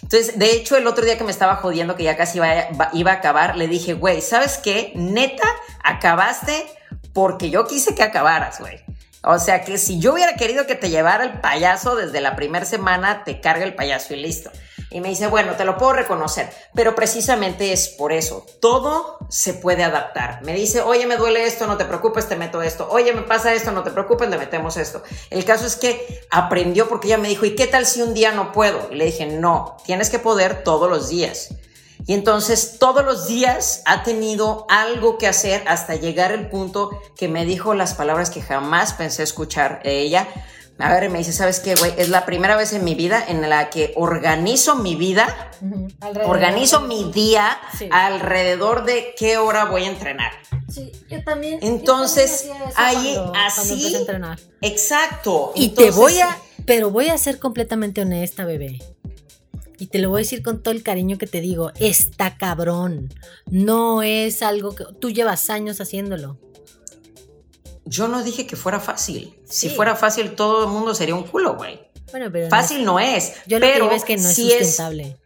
[0.00, 2.48] Entonces, de hecho, el otro día que me estaba jodiendo, que ya casi iba,
[2.94, 4.92] iba a acabar, le dije, güey, ¿sabes qué?
[4.94, 5.46] Neta,
[5.84, 6.77] acabaste
[7.18, 8.78] porque yo quise que acabaras, güey.
[9.24, 12.64] O sea que si yo hubiera querido que te llevara el payaso desde la primera
[12.64, 14.52] semana, te carga el payaso y listo.
[14.92, 18.46] Y me dice, bueno, te lo puedo reconocer, pero precisamente es por eso.
[18.60, 20.42] Todo se puede adaptar.
[20.44, 22.86] Me dice, oye, me duele esto, no te preocupes, te meto esto.
[22.88, 25.02] Oye, me pasa esto, no te preocupes, le metemos esto.
[25.30, 28.30] El caso es que aprendió porque ella me dijo, ¿y qué tal si un día
[28.30, 28.90] no puedo?
[28.92, 31.48] Y le dije, no, tienes que poder todos los días.
[32.08, 37.28] Y entonces todos los días ha tenido algo que hacer hasta llegar el punto que
[37.28, 40.26] me dijo las palabras que jamás pensé escuchar de ella.
[40.78, 41.92] A ver, y me dice, ¿sabes qué, güey?
[41.98, 45.50] Es la primera vez en mi vida en la que organizo mi vida,
[46.24, 47.88] organizo mi día Sí.
[47.92, 50.32] alrededor de qué hora voy a entrenar.
[50.72, 51.60] Sí, yo también.
[51.60, 54.38] yo Entonces, también ahí, cuando- cuando así- empecé a entrenar.
[54.62, 55.52] Exacto.
[55.54, 58.78] Y Entonces, te voy a, pero voy a ser completamente honesta, bebé.
[59.78, 63.14] Y te lo voy a decir con todo el cariño que te digo, está cabrón.
[63.46, 66.38] No es algo que tú llevas años haciéndolo.
[67.84, 69.38] Yo no dije que fuera fácil.
[69.48, 71.80] Si fuera fácil, todo el mundo sería un culo, güey.
[72.10, 73.28] Bueno, pero Fácil no es.
[73.30, 75.16] es- yo lo que pero digo es que no es sustentable.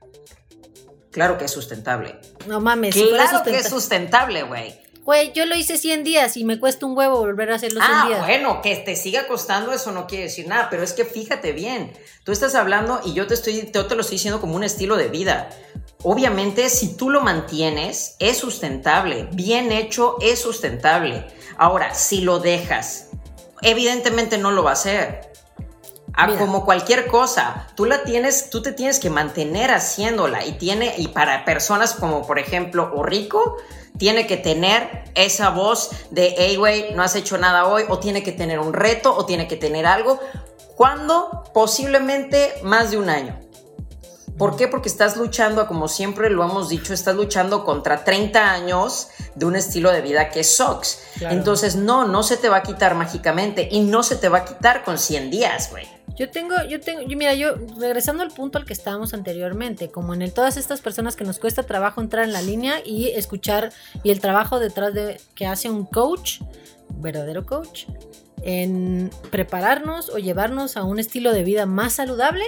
[1.10, 2.18] Claro que es sustentable.
[2.46, 2.94] No mames.
[2.94, 4.74] Claro que es sustentable, güey.
[5.04, 7.92] Güey, yo lo hice 100 días y me cuesta un huevo volver a hacerlo 100
[7.92, 8.20] ah, días.
[8.20, 11.92] bueno, que te siga costando eso no quiere decir nada, pero es que fíjate bien,
[12.22, 14.96] tú estás hablando y yo te estoy, te, te lo estoy diciendo como un estilo
[14.96, 15.50] de vida.
[16.04, 21.26] Obviamente, si tú lo mantienes, es sustentable, bien hecho, es sustentable.
[21.56, 23.10] Ahora, si lo dejas,
[23.60, 25.32] evidentemente no lo va a hacer.
[26.14, 30.94] A como cualquier cosa, tú la tienes, tú te tienes que mantener haciéndola y tiene
[30.98, 33.56] y para personas como por ejemplo o rico
[33.96, 38.22] tiene que tener esa voz de hey güey no has hecho nada hoy o tiene
[38.22, 40.20] que tener un reto o tiene que tener algo
[40.76, 43.38] cuando posiblemente más de un año.
[44.38, 44.66] ¿Por qué?
[44.66, 49.56] Porque estás luchando, como siempre lo hemos dicho, estás luchando contra 30 años de un
[49.56, 50.98] estilo de vida que es SOX.
[51.20, 54.44] Entonces, no, no se te va a quitar mágicamente y no se te va a
[54.44, 55.86] quitar con 100 días, güey.
[56.22, 60.14] Yo tengo, yo tengo, yo, mira, yo regresando al punto al que estábamos anteriormente, como
[60.14, 63.72] en el todas estas personas que nos cuesta trabajo entrar en la línea y escuchar
[64.04, 66.42] y el trabajo detrás de que hace un coach,
[66.90, 67.86] verdadero coach,
[68.40, 72.44] en prepararnos o llevarnos a un estilo de vida más saludable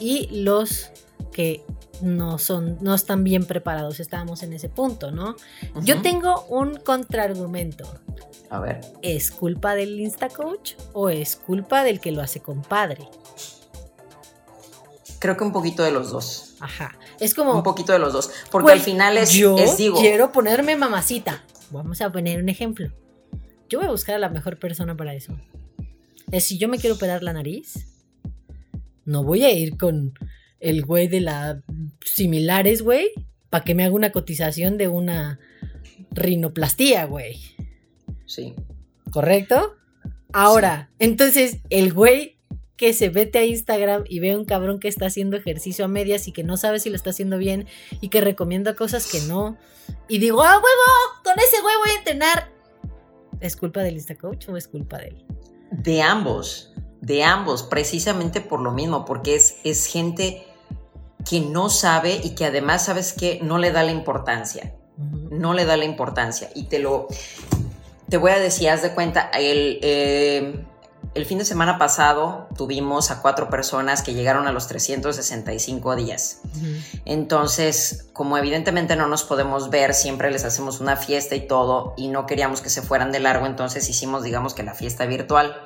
[0.00, 0.90] y los
[1.30, 1.62] que
[2.04, 4.00] no son, no están bien preparados.
[4.00, 5.36] Estábamos en ese punto, ¿no?
[5.82, 7.84] Yo tengo un contraargumento.
[8.50, 8.80] A ver.
[9.02, 13.08] ¿Es culpa del InstaCoach o es culpa del que lo hace compadre?
[15.18, 16.54] Creo que un poquito de los dos.
[16.60, 16.98] Ajá.
[17.18, 17.54] Es como.
[17.54, 18.30] Un poquito de los dos.
[18.50, 19.32] Porque al final es.
[19.32, 19.56] Yo
[19.98, 21.42] quiero ponerme mamacita.
[21.70, 22.92] Vamos a poner un ejemplo.
[23.68, 25.36] Yo voy a buscar a la mejor persona para eso.
[26.30, 27.86] Es si yo me quiero operar la nariz,
[29.04, 30.14] no voy a ir con
[30.60, 31.62] el güey de la
[32.04, 33.10] similares, güey,
[33.50, 35.40] para que me haga una cotización de una
[36.10, 37.40] rinoplastía, güey.
[38.26, 38.54] Sí.
[39.10, 39.76] ¿Correcto?
[40.32, 42.34] Ahora, entonces el güey
[42.76, 45.88] que se vete a Instagram y ve a un cabrón que está haciendo ejercicio a
[45.88, 47.66] medias y que no sabe si lo está haciendo bien
[48.00, 49.56] y que recomienda cosas que no.
[50.08, 51.22] Y digo, ¡ah, huevo!
[51.22, 52.50] Con ese güey voy a entrenar.
[53.40, 55.24] ¿Es culpa del Instacoach o es culpa de él?
[55.70, 60.44] De ambos, de ambos, precisamente por lo mismo, porque es, es gente
[61.28, 64.74] que no sabe y que además, ¿sabes que No le da la importancia.
[64.96, 66.50] No le da la importancia.
[66.54, 67.08] Y te lo,
[68.08, 70.64] te voy a decir, haz de cuenta, el, eh,
[71.14, 76.40] el fin de semana pasado tuvimos a cuatro personas que llegaron a los 365 días.
[77.04, 82.08] Entonces, como evidentemente no nos podemos ver, siempre les hacemos una fiesta y todo, y
[82.08, 85.56] no queríamos que se fueran de largo, entonces hicimos, digamos que la fiesta virtual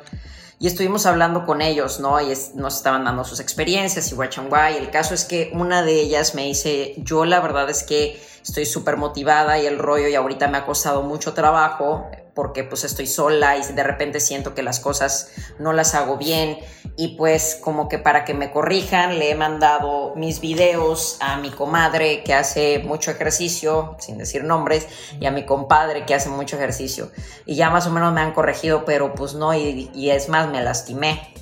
[0.60, 2.20] y estuvimos hablando con ellos, ¿no?
[2.20, 4.76] Y nos estaban dando sus experiencias y guay.
[4.76, 8.66] El caso es que una de ellas me dice, yo la verdad es que estoy
[8.66, 13.08] súper motivada y el rollo y ahorita me ha costado mucho trabajo porque pues estoy
[13.08, 16.60] sola y de repente siento que las cosas no las hago bien
[16.96, 21.50] y pues como que para que me corrijan le he mandado mis videos a mi
[21.50, 24.86] comadre que hace mucho ejercicio, sin decir nombres,
[25.18, 27.10] y a mi compadre que hace mucho ejercicio
[27.44, 30.62] y ya más o menos me han corregido, pero pues no y, es más me
[30.62, 31.34] lastimé.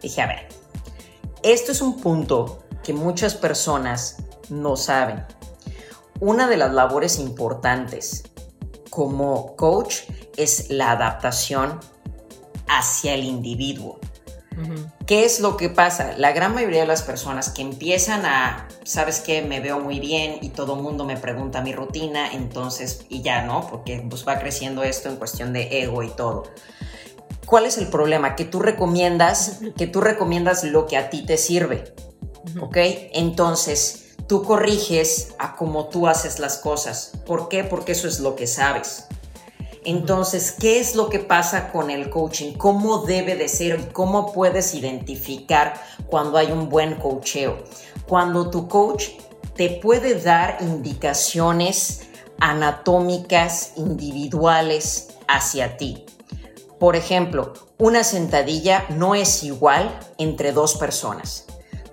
[0.00, 0.48] Dije, a ver,
[1.42, 4.18] esto es un punto que muchas personas
[4.50, 5.24] no saben.
[6.20, 8.22] Una de las labores importantes
[8.94, 10.02] como coach
[10.36, 11.80] es la adaptación
[12.68, 13.98] hacia el individuo.
[15.04, 16.14] ¿Qué es lo que pasa?
[16.16, 20.38] La gran mayoría de las personas que empiezan a, sabes qué, me veo muy bien
[20.42, 23.66] y todo el mundo me pregunta mi rutina, entonces, y ya, ¿no?
[23.66, 26.44] Porque pues va creciendo esto en cuestión de ego y todo.
[27.44, 28.36] ¿Cuál es el problema?
[28.36, 31.92] Que tú recomiendas, que tú recomiendas lo que a ti te sirve,
[32.60, 32.76] ¿ok?
[33.12, 37.12] Entonces, tú corriges a cómo tú haces las cosas.
[37.26, 37.64] ¿Por qué?
[37.64, 39.06] Porque eso es lo que sabes.
[39.84, 42.54] Entonces, ¿qué es lo que pasa con el coaching?
[42.54, 45.74] ¿Cómo debe de ser cómo puedes identificar
[46.06, 47.64] cuando hay un buen coacheo?
[48.06, 49.08] Cuando tu coach
[49.54, 52.08] te puede dar indicaciones
[52.40, 56.06] anatómicas individuales hacia ti.
[56.80, 61.43] Por ejemplo, una sentadilla no es igual entre dos personas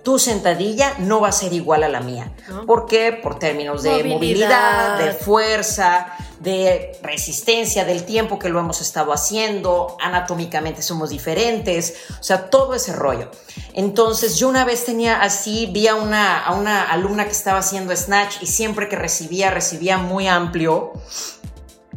[0.04, 2.32] tu sentadilla no va a ser igual a la mía.
[2.66, 3.14] ¿Por qué?
[3.14, 4.98] Por términos de movilidad.
[4.98, 12.24] de fuerza, de resistencia, del tiempo que lo hemos estado haciendo, anatómicamente somos diferentes, o
[12.24, 13.30] sea, todo ese rollo.
[13.74, 17.96] Entonces, yo una vez tenía así, vi a una, a una alumna que estaba haciendo
[17.96, 20.94] snatch y siempre que recibía, recibía muy amplio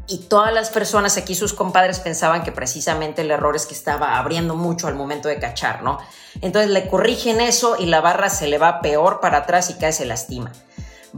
[0.06, 4.18] y todas las personas aquí, sus compadres, pensaban que precisamente el error es que estaba
[4.18, 5.98] abriendo mucho al momento de cachar, ¿no?
[6.40, 9.92] Entonces le corrigen eso y la barra se le va peor para atrás y cae,
[9.92, 10.52] se lastima.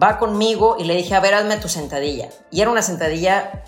[0.00, 2.28] Va conmigo y le dije, a ver, hazme tu sentadilla.
[2.50, 3.64] Y era una sentadilla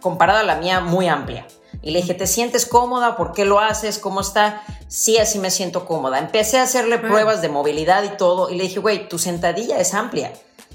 [0.00, 1.46] comparada a la mía muy amplia.
[1.82, 3.16] Y le dije, ¿te sientes cómoda?
[3.16, 3.98] ¿Por qué lo haces?
[3.98, 4.62] ¿Cómo está?
[4.88, 6.18] Sí, así me siento cómoda.
[6.18, 8.50] Empecé a hacerle pruebas de movilidad y todo.
[8.50, 10.32] Y le dije, güey, tu sentadilla es amplia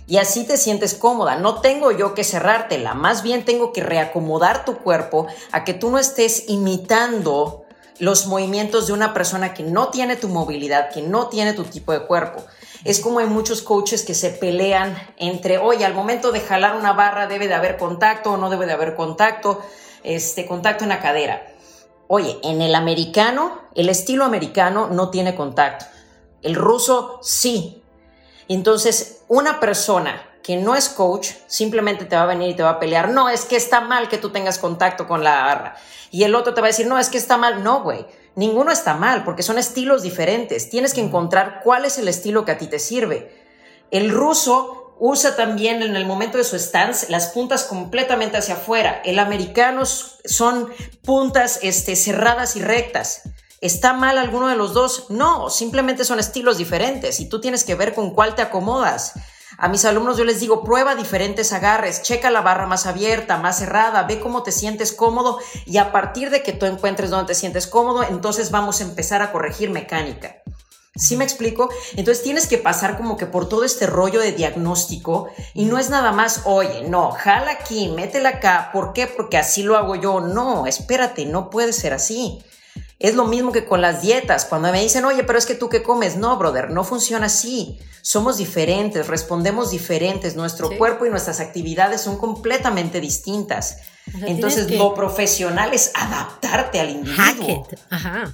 [0.08, 1.38] Y así te sientes cómoda.
[1.38, 5.90] No tengo yo que cerrártela, más bien tengo que reacomodar tu cuerpo a que tú
[5.90, 7.66] no estés imitando
[8.00, 11.92] los movimientos de una persona que no tiene tu movilidad, que no tiene tu tipo
[11.94, 12.44] de cuerpo.
[12.84, 16.94] Es como hay muchos coaches que se pelean entre, oye, al momento de jalar una
[16.94, 19.62] barra debe de haber contacto o no debe de haber contacto,
[20.04, 21.48] este contacto en la cadera.
[22.08, 25.86] Oye, en el americano, el estilo americano no tiene contacto.
[26.44, 27.82] El ruso sí.
[28.48, 32.72] Entonces, una persona que no es coach simplemente te va a venir y te va
[32.72, 33.10] a pelear.
[33.10, 35.76] No, es que está mal que tú tengas contacto con la barra.
[36.12, 37.64] Y el otro te va a decir, no, es que está mal.
[37.64, 38.06] No, güey.
[38.36, 40.70] Ninguno está mal porque son estilos diferentes.
[40.70, 43.44] Tienes que encontrar cuál es el estilo que a ti te sirve.
[43.90, 49.02] El ruso usa también en el momento de su stance las puntas completamente hacia afuera.
[49.04, 50.70] El americano son
[51.04, 53.24] puntas este, cerradas y rectas.
[53.66, 55.08] ¿Está mal alguno de los dos?
[55.10, 59.14] No, simplemente son estilos diferentes y tú tienes que ver con cuál te acomodas.
[59.58, 63.58] A mis alumnos yo les digo, prueba diferentes agarres, checa la barra más abierta, más
[63.58, 67.34] cerrada, ve cómo te sientes cómodo y a partir de que tú encuentres dónde te
[67.34, 70.44] sientes cómodo, entonces vamos a empezar a corregir mecánica.
[70.96, 71.70] ¿Sí me explico?
[71.96, 75.90] Entonces tienes que pasar como que por todo este rollo de diagnóstico y no es
[75.90, 78.70] nada más, oye, no, jala aquí, métela acá.
[78.72, 79.08] ¿Por qué?
[79.08, 80.22] Porque así lo hago yo.
[80.22, 82.44] No, espérate, no puede ser así.
[83.00, 84.46] Es lo mismo que con las dietas.
[84.46, 87.80] Cuando me dicen, oye, pero es que tú qué comes, no, brother, no funciona así.
[88.02, 90.36] Somos diferentes, respondemos diferentes.
[90.36, 93.80] Nuestro cuerpo y nuestras actividades son completamente distintas.
[94.22, 97.68] Entonces, lo profesional es adaptarte al individuo.
[97.90, 98.34] Ajá.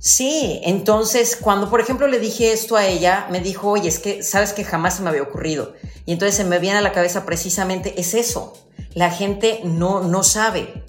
[0.00, 4.22] Sí, entonces cuando por ejemplo le dije esto a ella, me dijo, oye, es que
[4.22, 5.74] sabes que jamás se me había ocurrido.
[6.06, 8.54] Y entonces se me viene a la cabeza precisamente es eso.
[8.94, 10.84] La gente no, no sabe.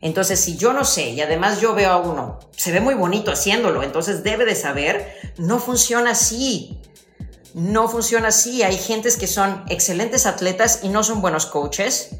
[0.00, 3.32] Entonces, si yo no sé y además yo veo a uno, se ve muy bonito
[3.32, 6.80] haciéndolo, entonces debe de saber, no funciona así.
[7.54, 8.62] No funciona así.
[8.62, 12.10] Hay gentes que son excelentes atletas y no son buenos coaches.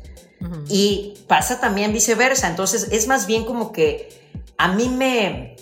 [0.68, 2.48] Y pasa también viceversa.
[2.48, 4.08] Entonces, es más bien como que
[4.56, 5.56] a mí me,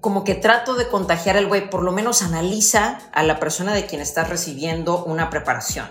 [0.00, 3.86] como que trato de contagiar al güey, por lo menos analiza a la persona de
[3.86, 5.88] quien estás recibiendo una preparación.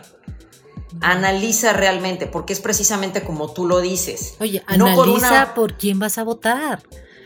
[1.01, 4.35] Analiza realmente, porque es precisamente como tú lo dices.
[4.39, 6.83] Oye, analiza por, quién vas a votar.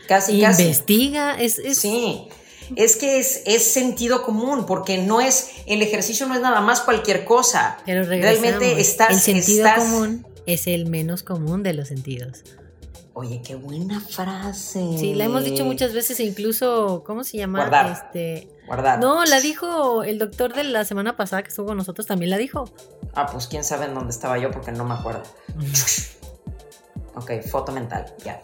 [0.08, 2.28] Casi, Investiga, es, Sí,
[2.74, 6.80] es que es, es, sentido común, porque no es, el ejercicio no es nada más
[6.80, 7.78] cualquier cosa.
[7.86, 9.10] Pero realmente estás...
[9.10, 12.42] El sentido común es el menos común de los sentidos.
[13.12, 14.96] Oye, qué buena frase.
[14.98, 17.58] Sí, la hemos dicho muchas veces e incluso, ¿cómo se llama?
[17.58, 17.92] Guardar.
[17.92, 19.00] Este, Guardar.
[19.00, 22.38] No, la dijo el doctor de la semana pasada que estuvo con nosotros, también la
[22.38, 22.70] dijo.
[23.14, 25.24] Ah, pues quién sabe en dónde estaba yo porque no me acuerdo.
[27.16, 28.40] ok, foto mental, ya.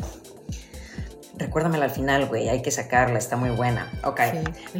[1.36, 3.90] Recuérdamela al final, güey, hay que sacarla, está muy buena.
[4.04, 4.20] Ok.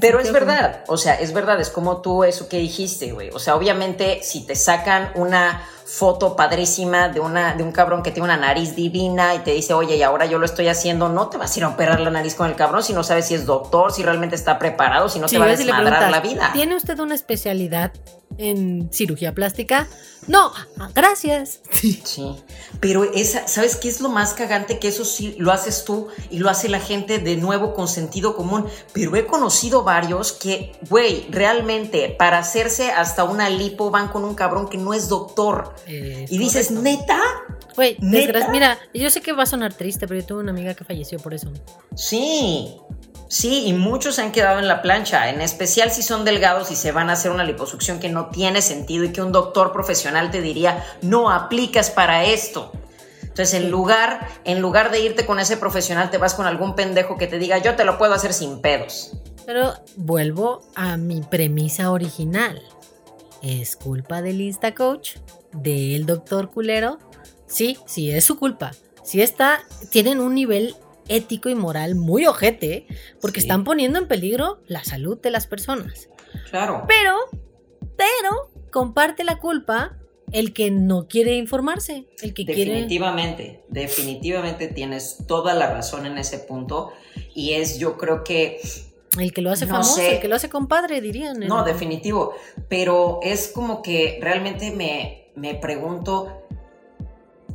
[0.01, 3.31] Pero es verdad, o sea, es verdad, es como tú eso que dijiste, güey.
[3.31, 8.11] O sea, obviamente, si te sacan una foto padrísima de, una, de un cabrón que
[8.11, 11.29] tiene una nariz divina y te dice, oye, y ahora yo lo estoy haciendo, no
[11.29, 13.35] te vas a ir a operar la nariz con el cabrón si no sabes si
[13.35, 16.51] es doctor, si realmente está preparado, si no te va a desmadrar la vida.
[16.55, 17.92] ¿Tiene usted una especialidad
[18.38, 19.88] en cirugía plástica?
[20.27, 20.53] No,
[20.94, 21.61] gracias.
[21.70, 22.03] Sí.
[22.81, 24.79] Pero esa, ¿sabes qué es lo más cagante?
[24.79, 28.35] Que eso sí lo haces tú y lo hace la gente de nuevo con sentido
[28.35, 28.66] común.
[28.92, 34.35] Pero he conocido varios que, güey, realmente para hacerse hasta una lipo van con un
[34.35, 35.75] cabrón que no es doctor.
[35.87, 37.20] y dices, ¿neta?
[37.77, 40.85] Güey, mira, yo sé que va a sonar triste, pero yo tuve una amiga que
[40.85, 41.53] falleció por eso.
[41.95, 42.75] Sí,
[43.29, 46.77] Sí, y muchos se han quedado en la plancha, en especial si son delgados y
[46.77, 50.31] se van a hacer una liposucción que no tiene sentido y que un doctor profesional
[50.31, 52.71] te diría, no aplicas para esto.
[53.23, 57.17] Entonces, en lugar, en lugar de irte con ese profesional, te vas con algún pendejo
[57.17, 59.12] que te diga, yo te lo puedo hacer sin pedos.
[59.45, 62.62] Pero vuelvo a mi premisa original.
[63.43, 65.17] ¿Es culpa del Insta Coach?
[65.53, 66.99] ¿Del doctor culero?
[67.47, 68.73] Sí, sí, es su culpa.
[69.05, 70.75] Si está, tienen un nivel
[71.09, 72.87] ético y moral muy ojete,
[73.21, 76.09] porque están poniendo en peligro la salud de las personas.
[76.51, 76.85] Claro.
[76.89, 77.15] Pero,
[77.97, 79.97] pero, comparte la culpa
[80.33, 86.39] el que no quiere informarse, el que definitivamente, definitivamente tienes toda la razón en ese
[86.41, 86.93] punto
[87.33, 88.61] y es yo creo que
[89.21, 91.39] el que lo hace famoso, el que lo hace compadre, dirían.
[91.41, 92.35] No, definitivo,
[92.69, 96.46] pero es como que realmente me, me pregunto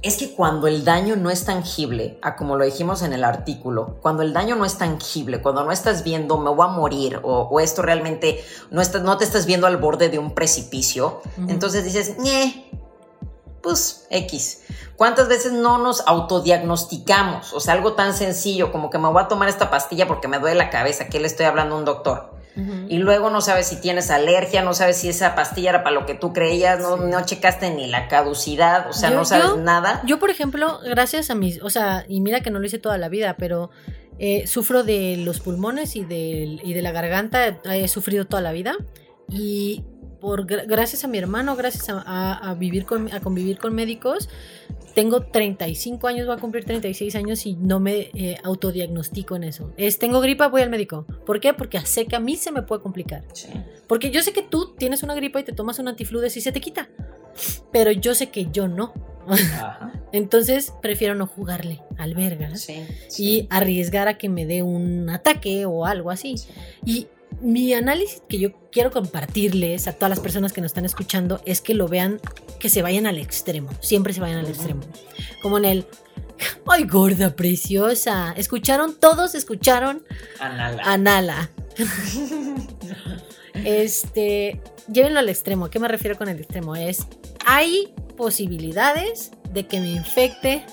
[0.01, 3.97] es que cuando el daño no es tangible, a como lo dijimos en el artículo,
[4.01, 7.59] cuando el daño no es tangible, cuando no estás viendo me voy a morir o,
[7.59, 12.15] esto realmente no, no te estás viendo al borde de un precipicio, entonces dices,
[13.61, 14.63] pues X.
[14.95, 17.53] ¿Cuántas veces no nos autodiagnosticamos?
[17.53, 20.39] O sea, algo tan sencillo como que me voy a tomar esta pastilla porque me
[20.39, 22.40] duele la cabeza, ¿qué le estoy hablando a un doctor?
[22.89, 26.05] Y luego no sabes si tienes alergia, no sabes si esa pastilla era para lo
[26.05, 30.01] que tú creías, no, no checaste ni la caducidad, o sea, no sabes nada.
[30.05, 32.97] Yo, por ejemplo, gracias a mis, o sea, y mira que no lo hice toda
[32.97, 33.71] la vida, pero
[34.19, 38.51] eh, sufro de los pulmones y de, y de la garganta, he sufrido toda la
[38.51, 38.75] vida.
[39.29, 39.85] Y
[40.21, 44.29] por, gracias a mi hermano, gracias a, vivir con, a convivir con médicos,
[44.93, 49.73] tengo 35 años, voy a cumplir 36 años y no me eh, autodiagnostico en eso.
[49.77, 51.05] Es, tengo gripa, voy al médico.
[51.25, 51.53] ¿Por qué?
[51.53, 53.23] Porque sé que a mí se me puede complicar.
[53.87, 56.51] Porque yo sé que tú tienes una gripa y te tomas un antifludes y se
[56.51, 56.89] te quita.
[57.71, 58.93] Pero yo sé que yo no.
[60.11, 62.49] Entonces prefiero no jugarle al verga
[63.17, 66.35] y arriesgar a que me dé un ataque o algo así.
[66.85, 67.07] Y
[67.39, 71.61] mi análisis que yo quiero compartirles a todas las personas que nos están escuchando es
[71.61, 72.19] que lo vean,
[72.59, 74.81] que se vayan al extremo, siempre se vayan al extremo.
[75.41, 75.85] Como en el,
[76.67, 80.03] ay gorda preciosa, escucharon, todos escucharon
[80.39, 80.83] Anala.
[80.83, 81.51] Anala.
[83.53, 84.61] este,
[84.91, 85.65] llévenlo al extremo.
[85.65, 86.75] ¿A qué me refiero con el extremo?
[86.75, 87.07] Es,
[87.45, 90.63] hay posibilidades de que me infecte.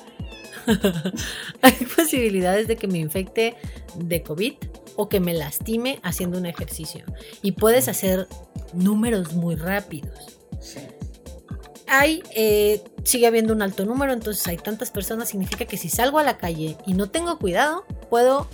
[1.63, 3.57] hay posibilidades de que me infecte
[3.97, 4.55] de COVID
[4.99, 7.05] o que me lastime haciendo un ejercicio.
[7.41, 8.27] Y puedes hacer
[8.73, 10.41] números muy rápidos.
[11.87, 16.19] Hay, eh, sigue habiendo un alto número, entonces hay tantas personas, significa que si salgo
[16.19, 18.49] a la calle y no tengo cuidado, puedo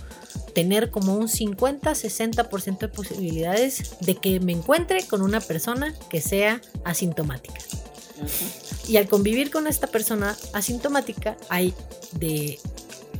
[0.53, 6.61] tener como un 50-60% de posibilidades de que me encuentre con una persona que sea
[6.83, 7.59] asintomática.
[8.87, 11.73] Y al convivir con esta persona asintomática hay
[12.11, 12.59] de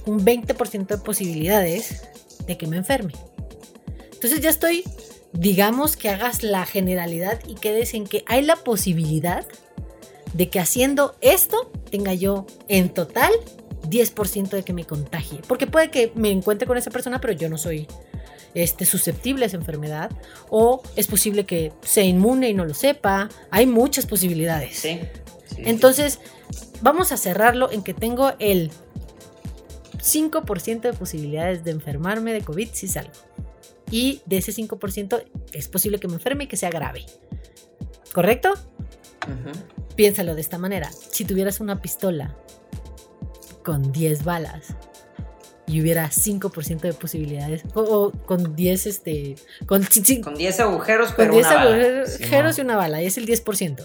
[0.06, 2.04] un 20% de posibilidades
[2.48, 3.14] de que me enferme.
[4.14, 4.84] Entonces ya estoy,
[5.34, 9.46] digamos que hagas la generalidad y quedes en que hay la posibilidad
[10.34, 13.32] de que haciendo esto tenga yo en total
[13.90, 15.40] 10% de que me contagie.
[15.48, 17.88] Porque puede que me encuentre con esa persona, pero yo no soy
[18.54, 20.12] este, susceptible a esa enfermedad.
[20.50, 23.30] O es posible que sea inmune y no lo sepa.
[23.52, 24.86] Hay muchas posibilidades.
[25.58, 26.20] Entonces,
[26.82, 28.72] vamos a cerrarlo en que tengo el
[30.06, 33.12] 5% de posibilidades de enfermarme de COVID si salgo.
[33.90, 37.06] Y de ese 5% es posible que me enferme y que sea grave.
[38.14, 38.54] ¿Correcto?
[39.96, 40.92] Piénsalo de esta manera.
[40.92, 42.36] Si tuvieras una pistola
[43.64, 44.76] con 10 balas
[45.68, 49.36] y hubiera 5% de posibilidades, o, con 10 este,
[49.66, 53.84] con, 10 agujeros, pero con 10 agujeros y una bala, y es el 10%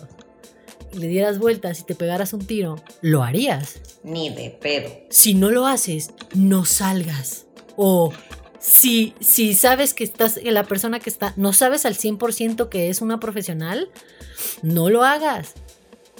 [0.92, 3.80] le dieras vueltas y te pegaras un tiro, ¿lo harías?
[4.02, 4.90] Ni de pedo.
[5.10, 7.46] Si no lo haces, no salgas.
[7.76, 8.12] O
[8.58, 13.00] si, si sabes que estás, la persona que está, no sabes al 100% que es
[13.00, 13.90] una profesional,
[14.62, 15.54] no lo hagas.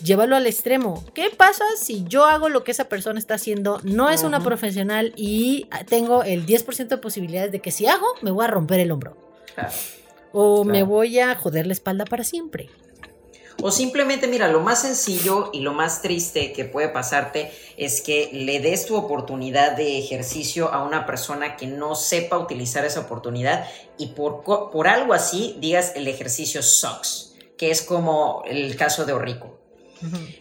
[0.03, 1.05] Llévalo al extremo.
[1.14, 3.81] ¿Qué pasa si yo hago lo que esa persona está haciendo?
[3.85, 8.31] No es una profesional y tengo el 10% de posibilidades de que si hago, me
[8.31, 9.16] voy a romper el hombro.
[10.33, 12.71] O me voy a joder la espalda para siempre.
[13.63, 18.31] O simplemente, mira, lo más sencillo y lo más triste que puede pasarte es que
[18.33, 23.67] le des tu oportunidad de ejercicio a una persona que no sepa utilizar esa oportunidad
[23.99, 29.13] y por, por algo así digas el ejercicio sucks, que es como el caso de
[29.13, 29.60] Orrico.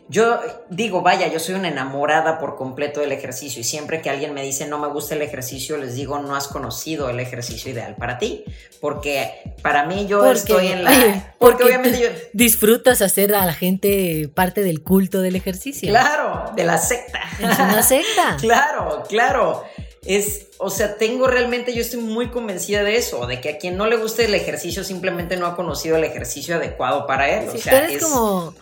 [0.07, 0.39] Yo
[0.70, 4.43] digo, vaya, yo soy una enamorada por completo del ejercicio y siempre que alguien me
[4.43, 8.18] dice no me gusta el ejercicio, les digo no has conocido el ejercicio ideal para
[8.18, 8.43] ti,
[8.80, 11.36] porque para mí yo estoy en la...
[11.39, 12.07] Porque, obviamente yo...
[12.34, 15.89] Disfrutas hacer a la gente parte del culto del ejercicio.
[15.89, 17.22] Claro, de la secta.
[17.39, 18.38] Es una secta.
[18.39, 19.64] claro, claro.
[20.05, 23.78] Es, o sea, tengo realmente, yo estoy muy convencida de eso, de que a quien
[23.78, 27.49] no le guste el ejercicio simplemente no ha conocido el ejercicio adecuado para él.
[27.49, 28.53] o sea, es como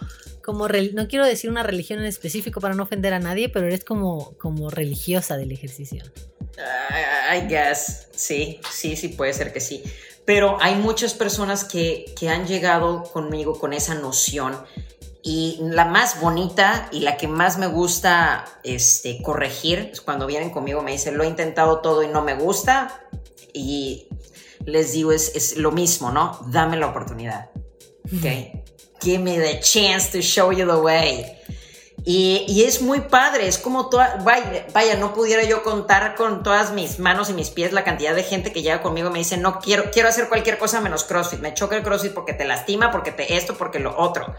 [0.47, 3.83] como no quiero decir una religión en específico para no ofender a nadie, pero eres
[3.83, 6.05] como, como religiosa del ejercicio.
[7.35, 9.83] I guess, sí, sí, sí, puede ser que sí.
[10.23, 14.55] Pero hay muchas personas que, que han llegado conmigo con esa noción
[15.21, 20.51] y la más bonita y la que más me gusta este, corregir es cuando vienen
[20.51, 23.01] conmigo, me dicen, lo he intentado todo y no me gusta.
[23.51, 24.07] Y
[24.63, 26.39] les digo, es, es lo mismo, ¿no?
[26.47, 27.49] Dame la oportunidad.
[28.05, 28.66] ¿Ok?
[29.01, 31.37] Give me the chance to show you the way.
[32.09, 36.99] Y, es muy padre, es como toda, vaya, no pudiera yo contar con todas mis
[36.99, 39.59] manos y mis pies la cantidad de gente que llega conmigo y me dice, no
[39.59, 43.11] quiero, quiero hacer cualquier cosa menos CrossFit, me choca el CrossFit porque te lastima, porque
[43.11, 44.35] te esto, porque lo otro.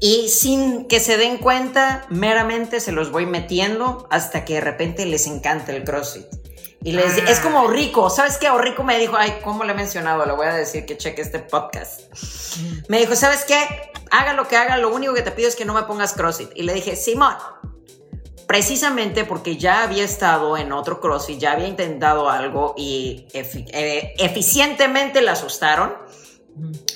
[0.00, 5.06] Y sin que se den cuenta, meramente se los voy metiendo hasta que de repente
[5.06, 6.26] les encanta el CrossFit.
[6.84, 8.50] Y les es como rico, ¿sabes qué?
[8.58, 10.26] Rico me dijo, ay, ¿cómo le he mencionado?
[10.26, 12.02] Le voy a decir que cheque este podcast.
[12.88, 13.90] Me dijo, ¿sabes qué?
[14.10, 16.50] Haga lo que haga, lo único que te pido es que no me pongas CrossFit.
[16.54, 17.34] Y le dije, Simón,
[18.46, 25.22] precisamente porque ya había estado en otro CrossFit, ya había intentado algo y eh, eficientemente
[25.22, 25.94] la asustaron.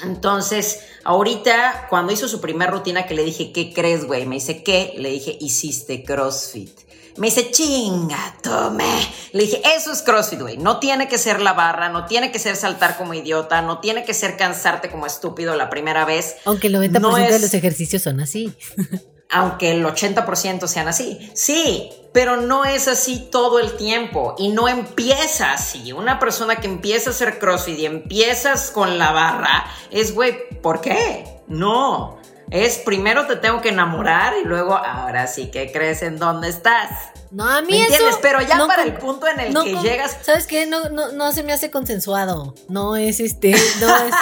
[0.04, 4.26] Entonces, ahorita, cuando hizo su primera rutina, que le dije, ¿qué crees, güey?
[4.26, 4.94] Me dice, ¿qué?
[4.98, 6.87] Le dije, hiciste CrossFit.
[7.18, 9.06] Me dice, chinga, tome.
[9.32, 10.56] Le dije, eso es CrossFit, güey.
[10.56, 14.04] No tiene que ser la barra, no tiene que ser saltar como idiota, no tiene
[14.04, 16.36] que ser cansarte como estúpido la primera vez.
[16.44, 18.54] Aunque el 90% de los ejercicios son así.
[19.30, 21.30] aunque el 80% sean así.
[21.34, 25.92] Sí, pero no es así todo el tiempo y no empieza así.
[25.92, 30.80] Una persona que empieza a hacer CrossFit y empiezas con la barra es, güey, ¿por
[30.80, 31.42] qué?
[31.46, 32.18] No.
[32.50, 37.12] Es primero te tengo que enamorar y luego ahora sí que crees en dónde estás.
[37.30, 38.18] No, a mí ¿Me entiendes?
[38.22, 40.18] Pero ya para el punto en el que llegas.
[40.22, 40.66] ¿Sabes qué?
[40.66, 42.54] No, no, no se me hace consensuado.
[42.68, 43.50] No es este.
[43.80, 44.14] No es.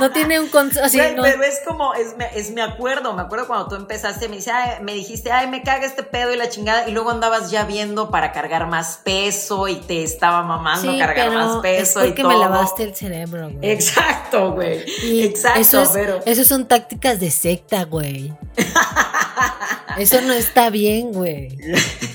[0.00, 0.96] no tiene un consenso.
[1.22, 1.94] Pero es como.
[1.94, 3.12] Es, es, me acuerdo.
[3.12, 4.28] Me acuerdo cuando tú empezaste.
[4.28, 4.52] Me, dice,
[4.82, 6.88] me dijiste, ay, me caga este pedo y la chingada.
[6.88, 11.56] Y luego andabas ya viendo para cargar más peso y te estaba mamando cargar más
[11.62, 12.00] peso.
[12.00, 13.70] Es porque me lavaste el cerebro, güey.
[13.70, 14.84] Exacto, güey.
[15.24, 16.20] Exacto, eso pero.
[16.24, 18.32] Eso son tácticas de secta, güey.
[19.96, 21.56] Eso no está bien, güey.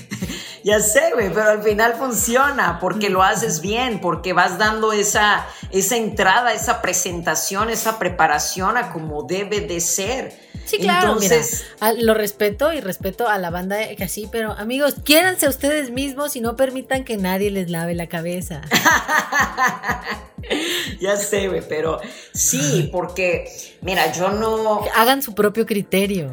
[0.62, 5.46] ya sé, güey, pero al final funciona porque lo haces bien, porque vas dando esa,
[5.70, 10.50] esa entrada, esa presentación, esa preparación a como debe de ser.
[10.64, 11.64] Sí, claro, Entonces,
[11.98, 16.40] lo respeto y respeto a la banda que así, pero amigos, quiéranse ustedes mismos y
[16.40, 18.60] no permitan que nadie les lave la cabeza.
[21.00, 22.00] ya sé, güey, pero
[22.32, 23.50] sí, porque,
[23.80, 24.82] mira, yo no...
[24.94, 26.30] Hagan su propio criterio.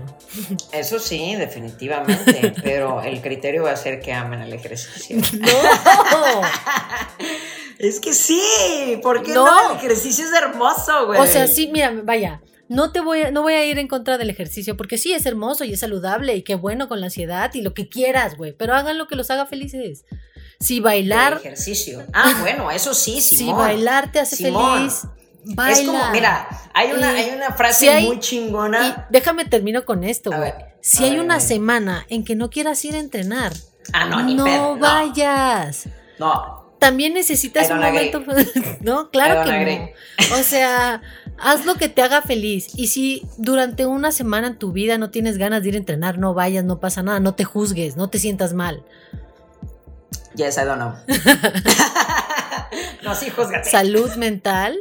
[0.72, 5.18] Eso sí, definitivamente, pero el criterio va a ser que amen el ejercicio.
[5.40, 6.42] No.
[7.80, 9.46] es que sí, porque no.
[9.46, 11.20] no, el ejercicio es hermoso, güey.
[11.20, 14.18] O sea, sí, mira, vaya, no te voy a, no voy a ir en contra
[14.18, 17.54] del ejercicio, porque sí es hermoso y es saludable y qué bueno con la ansiedad
[17.54, 20.06] y lo que quieras, güey, pero hagan lo que los haga felices.
[20.60, 21.34] Si bailar.
[21.34, 22.04] ejercicio.
[22.14, 25.04] Ah, bueno, eso sí, Si bailar te hace feliz.
[25.50, 25.72] Baila.
[25.72, 29.08] Es como, mira, hay una, hay una frase muy chingona.
[29.10, 30.52] déjame termino con esto, güey.
[30.82, 33.54] Si hay una semana en que no quieras ir a entrenar,
[33.94, 35.88] ah, no, ni no vayas.
[36.20, 36.66] No.
[36.80, 38.24] También necesitas un momento.
[38.82, 40.36] no, claro que no.
[40.38, 41.02] O sea,
[41.40, 42.68] haz lo que te haga feliz.
[42.76, 46.20] Y si durante una semana en tu vida no tienes ganas de ir a entrenar,
[46.20, 48.84] no vayas, no pasa nada, no te juzgues, no te sientas mal.
[50.36, 50.94] Yes, I don't know.
[53.04, 53.70] no, sí, juzgate.
[53.70, 54.78] Salud mental.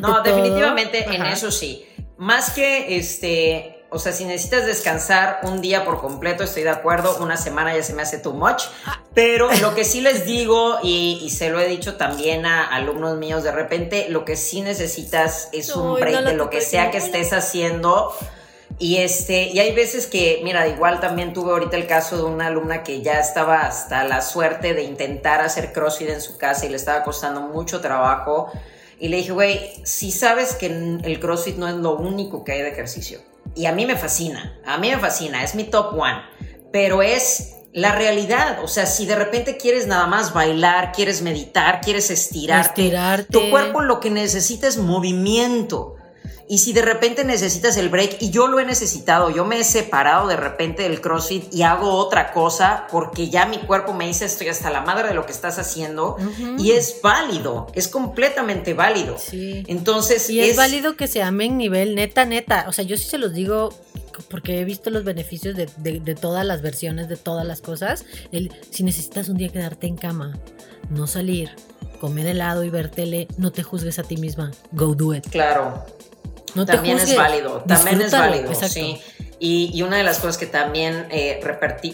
[0.00, 1.86] no, definitivamente en eso sí.
[2.18, 7.18] Más que este, o sea, si necesitas descansar un día por completo, estoy de acuerdo,
[7.20, 8.64] una semana ya se me hace too much,
[9.14, 13.44] pero lo que sí les digo, y, se lo he dicho también a alumnos míos
[13.44, 17.32] de repente, lo que sí necesitas es un break de lo que sea que estés
[17.32, 18.12] haciendo
[18.78, 22.48] y este, y hay veces que, mira, igual también tuve ahorita el caso de una
[22.48, 26.68] alumna que ya estaba hasta la suerte de intentar hacer CrossFit en su casa y
[26.68, 28.52] le estaba costando mucho trabajo.
[28.98, 32.62] Y le dije, güey, si sabes que el CrossFit no es lo único que hay
[32.62, 33.20] de ejercicio.
[33.56, 36.22] Y a mí me fascina, a mí me fascina, es mi top one.
[36.72, 38.62] Pero es la realidad.
[38.62, 43.32] O sea, si de repente quieres nada más bailar, quieres meditar, quieres estirarte, estirarte.
[43.32, 45.95] tu cuerpo lo que necesita es movimiento.
[46.48, 49.64] Y si de repente necesitas el break, y yo lo he necesitado, yo me he
[49.64, 54.26] separado de repente del CrossFit y hago otra cosa porque ya mi cuerpo me dice
[54.26, 56.16] estoy hasta la madre de lo que estás haciendo
[56.58, 59.16] y es válido, es completamente válido.
[59.18, 59.64] Sí.
[59.66, 60.30] Entonces...
[60.30, 62.66] Y es, válido que se amen nivel neta, neta.
[62.68, 63.70] O sea, yo sí se los digo
[64.28, 68.04] porque he visto los beneficios de, de, todas las versiones, de todas las cosas.
[68.32, 70.38] El, si necesitas un día quedarte en cama,
[70.90, 71.50] no salir,
[72.00, 74.52] comer helado y ver tele, no te juzgues a ti misma.
[74.72, 75.28] Go do it.
[75.28, 75.84] Claro,
[76.64, 79.00] también es válido, también es válido, sí.
[79.38, 81.40] Y, una de las cosas que también eh,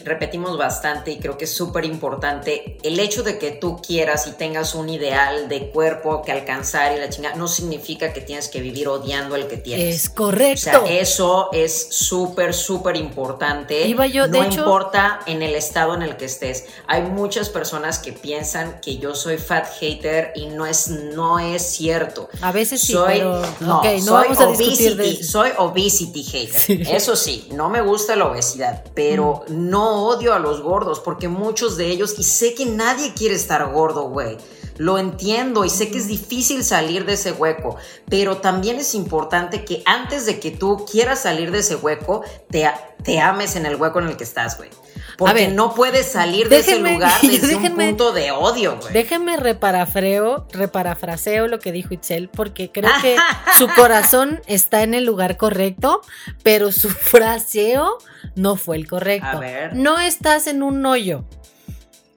[0.04, 4.32] repetimos bastante y creo que es súper importante, el hecho de que tú quieras y
[4.32, 8.60] tengas un ideal de cuerpo que alcanzar y la chingada, no significa que tienes que
[8.60, 9.96] vivir odiando el que tienes.
[9.96, 10.70] Es correcto.
[10.82, 13.86] O sea, eso es súper, súper importante.
[13.86, 16.66] Iba yo, no importa en el estado en el que estés.
[16.86, 21.62] Hay muchas personas que piensan que yo soy fat hater y no es, no es
[21.62, 22.28] cierto.
[22.40, 23.42] A veces sí, soy, pero...
[23.60, 26.82] no, no soy vamos a obesity, soy obesity hater.
[26.88, 31.76] Eso sí no me gusta la obesidad, pero no odio a los gordos porque muchos
[31.76, 34.36] de ellos, y sé que nadie quiere estar gordo, güey.
[34.78, 37.76] Lo entiendo y sé que es difícil salir de ese hueco,
[38.08, 42.70] pero también es importante que antes de que tú quieras salir de ese hueco, te,
[43.02, 44.70] te ames en el hueco en el que estás, güey.
[45.18, 48.92] Porque no puedes salir de ese lugar desde un punto de odio, güey.
[48.92, 53.16] Déjenme reparafreo, reparafraseo lo que dijo Itzel, porque creo que
[53.58, 56.00] su corazón está en el lugar correcto,
[56.42, 57.98] pero su fraseo
[58.34, 59.26] no fue el correcto.
[59.28, 59.76] A ver.
[59.76, 61.24] No estás en un hoyo.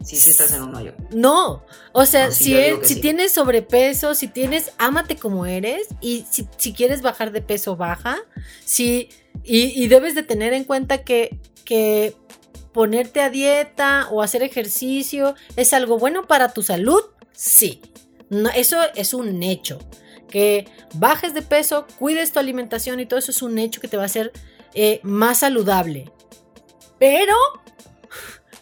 [0.05, 0.93] Sí estás en un hoyo.
[1.11, 3.01] No, o sea, No, si, es- si sí.
[3.01, 8.17] tienes sobrepeso, si tienes, ámate como eres y si, si quieres bajar de peso, baja.
[8.63, 9.09] Sí,
[9.43, 12.15] y, y debes de tener en cuenta que, que
[12.71, 17.01] ponerte a dieta o hacer ejercicio es algo bueno para tu salud,
[17.31, 17.81] sí.
[18.29, 19.79] No, eso es un hecho.
[20.29, 23.95] Que bajes de peso, cuides tu alimentación y todo eso es un hecho que te
[23.97, 24.33] va a hacer
[24.73, 26.11] eh, más saludable.
[26.99, 27.35] Pero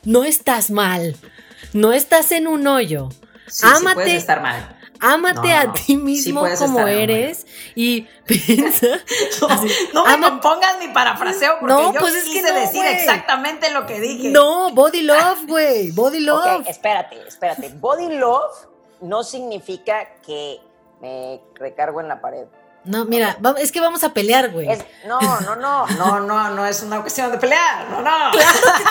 [0.04, 1.16] no estás mal.
[1.74, 3.10] No estás en un hoyo.
[3.48, 3.96] Sí, sí Ámate.
[3.96, 4.80] puedes estar mal.
[5.00, 7.46] Ámate No, a ti sí mismo como eres
[7.76, 8.88] y piensa.
[9.42, 12.54] No, Así, no me ama- pongas mi parafraseo porque No, yo pues es que quise
[12.54, 12.94] no, decir güey.
[12.94, 14.30] exactamente lo que dije.
[14.30, 15.92] No, body love, güey.
[15.92, 16.62] Body love.
[16.62, 17.70] Ok, espérate, espérate.
[17.76, 18.52] Body love
[19.02, 20.62] no significa que
[21.02, 22.46] me recargo en la pared.
[22.86, 24.68] No, mira, es que vamos a pelear, güey.
[25.06, 25.88] No, no, no.
[25.88, 27.90] No, no, no es una cuestión de pelear.
[27.90, 28.32] No, no.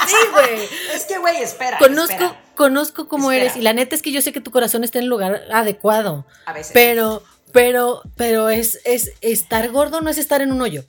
[0.07, 0.69] Sí, güey.
[0.95, 1.77] Es que, güey, espera.
[1.79, 2.41] Conozco, espera.
[2.55, 3.51] Conozco cómo Espera.
[3.51, 5.43] eres y la neta es que yo sé que tu corazón está en el lugar
[5.53, 6.27] adecuado.
[6.47, 6.73] A veces.
[6.73, 7.23] Pero,
[7.53, 10.85] pero, pero es, es estar gordo no es estar en un hoyo.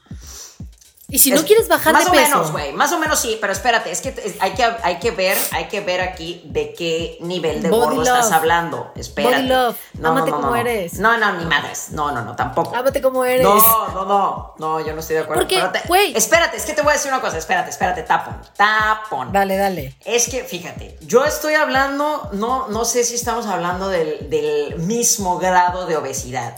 [1.14, 2.24] Y si no Es- quieres bajar más de o peso.
[2.30, 5.12] menos, güey, más o menos sí, pero espérate, es que es- hay que hay que
[5.12, 8.92] ver, hay que ver aquí de qué nivel de Body gordo estás hablando.
[8.96, 9.36] Espérate.
[9.36, 9.78] Body love.
[10.00, 10.94] No, Ámate no, no, como eres.
[10.96, 11.90] No, no, ni madres.
[11.92, 12.76] No, no, no, tampoco.
[12.76, 13.44] Ámate como eres.
[13.44, 15.42] No, no, no, no, yo no estoy de acuerdo.
[15.44, 16.18] Porque, güey.
[16.18, 19.32] Espérate, es que te voy a decir una cosa, espérate, espérate, tapón, tapón.
[19.32, 19.96] Dale, dale.
[20.04, 25.38] Es que, fíjate, yo estoy hablando, no, no sé si estamos hablando del, del mismo
[25.38, 26.56] grado de obesidad.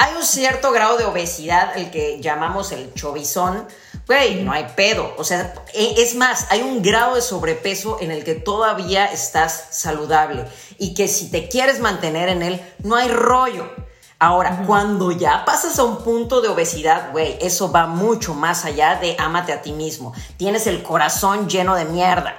[0.00, 3.66] Hay un cierto grado de obesidad, el que llamamos el chovizón.
[4.08, 5.14] Güey, no hay pedo.
[5.18, 9.66] O sea, e- es más, hay un grado de sobrepeso en el que todavía estás
[9.70, 10.46] saludable
[10.78, 13.70] y que si te quieres mantener en él, no hay rollo.
[14.18, 18.96] Ahora, cuando ya pasas a un punto de obesidad, güey, eso va mucho más allá
[18.96, 20.12] de ámate a ti mismo.
[20.38, 22.36] Tienes el corazón lleno de mierda.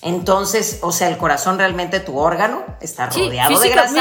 [0.00, 3.94] Entonces, o sea, el corazón realmente tu órgano está Sí, rodeado de grasa.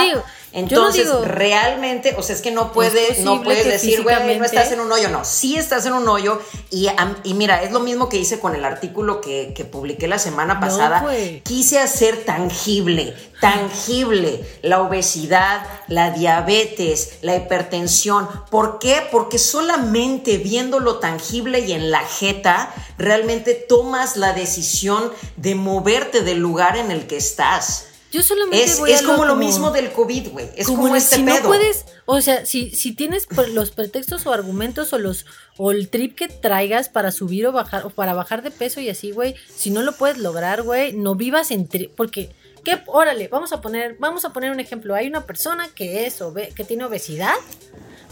[0.58, 4.72] No Entonces, realmente, o sea, es que no puedes, no puedes decir, güey, no estás
[4.72, 5.10] en un hoyo.
[5.10, 6.42] No, sí estás en un hoyo.
[6.72, 6.90] Y,
[7.36, 11.06] mira, es lo mismo que hice con el artículo que, que publiqué la semana pasada.
[11.44, 18.28] Quise hacer tangible, tangible la obesidad, la diabetes, la hipertensión.
[18.50, 19.08] ¿Por qué?
[19.12, 26.40] Porque solamente viéndolo tangible y en la jeta, realmente tomas la decisión de moverte del
[26.40, 27.88] lugar en el que estás.
[28.12, 30.50] Yo solamente Es, voy a es como lo como- mismo del COVID, güey.
[30.56, 31.40] Es como, como el- este si pedo.
[31.42, 35.26] no puedes, o sea, si, si tienes los pretextos o argumentos o los
[35.58, 38.90] o el trip que traigas para subir o bajar o para bajar de peso y
[38.90, 42.32] así, güey, si no lo puedes lograr, güey, no vivas en tri- porque
[42.64, 46.22] qué órale, vamos a poner vamos a poner un ejemplo, hay una persona que es
[46.22, 47.34] obe- que tiene obesidad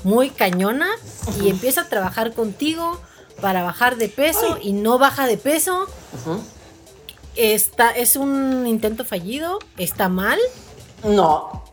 [0.03, 0.87] muy cañona
[1.41, 2.99] y empieza a trabajar contigo
[3.41, 6.41] para bajar de peso y no baja de peso, Ujú.
[7.35, 10.39] Está es un intento fallido, está mal.
[11.03, 11.63] No,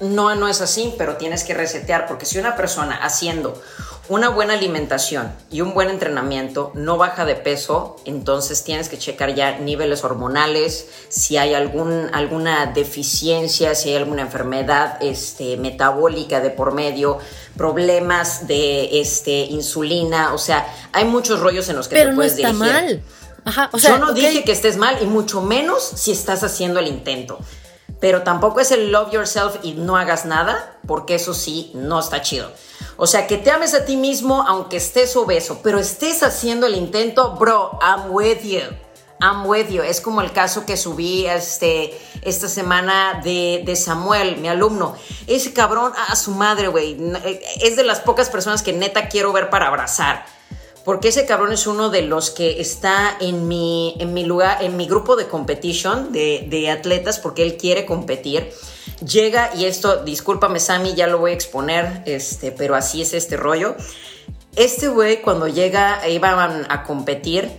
[0.00, 3.60] no, no es así, pero tienes que resetear, porque si una persona haciendo
[4.08, 9.34] una buena alimentación y un buen entrenamiento no baja de peso, entonces tienes que checar
[9.34, 16.48] ya niveles hormonales, si hay algún, alguna deficiencia, si hay alguna enfermedad este, metabólica de
[16.48, 17.18] por medio,
[17.56, 22.16] problemas de este, insulina, o sea, hay muchos rollos en los que Pero te no
[22.16, 22.72] puedes está dirigir.
[22.72, 23.02] mal.
[23.48, 26.80] Ajá, o sea, Yo no dije que estés mal y mucho menos si estás haciendo
[26.80, 27.38] el intento.
[27.98, 32.20] Pero tampoco es el love yourself y no hagas nada, porque eso sí, no está
[32.20, 32.52] chido.
[32.98, 36.74] O sea, que te ames a ti mismo aunque estés obeso, pero estés haciendo el
[36.74, 38.60] intento, bro, I'm with you.
[39.20, 39.82] I'm with you.
[39.82, 44.94] Es como el caso que subí este, esta semana de, de Samuel, mi alumno.
[45.26, 46.98] Ese cabrón, a su madre, güey.
[47.62, 50.37] Es de las pocas personas que neta quiero ver para abrazar
[50.88, 54.78] porque ese cabrón es uno de los que está en mi, en mi lugar, en
[54.78, 58.50] mi grupo de competition de, atletas, porque él quiere competir.
[59.06, 63.36] Llega, y esto, discúlpame, Sammy, ya lo voy a exponer, este, pero así es este
[63.36, 63.76] rollo.
[64.56, 67.50] Este güey, cuando llega, iban a competir,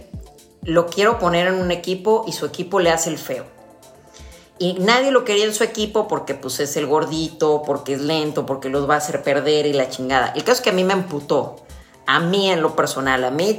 [0.64, 3.46] lo quiero poner en un equipo y su equipo le hace el feo.
[4.58, 8.48] Y nadie lo quería en su equipo porque pues es el gordito, porque es lento,
[8.48, 10.34] porque los va a hacer perder y la chingada.
[10.36, 11.69] El caso es que a mí me emputó.
[12.12, 13.56] A mí en lo personal, a mí.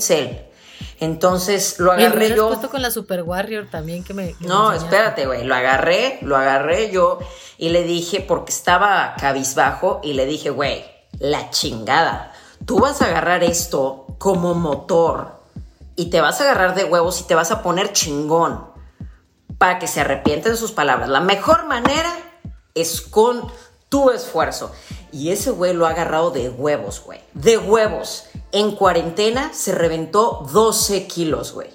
[0.99, 2.61] Entonces lo agarré yo.
[2.69, 4.35] con la Super Warrior también que me.
[4.35, 5.45] que No, espérate, güey.
[5.45, 7.21] Lo agarré, lo agarré yo
[7.59, 10.85] y le dije, porque estaba cabizbajo, y le dije, güey,
[11.21, 12.33] la chingada.
[12.67, 15.41] Tú vas a agarrar esto como motor
[15.95, 18.65] y te vas a agarrar de huevos y te vas a poner chingón
[19.59, 21.09] para que se arrepienten sus palabras.
[21.09, 22.13] La mejor manera
[22.75, 23.47] es con
[23.91, 24.73] tu esfuerzo.
[25.13, 27.21] Y ese güey lo ha agarrado de huevos, güey.
[27.35, 28.25] De huevos.
[28.53, 31.69] En cuarentena se reventó 12 kilos, güey.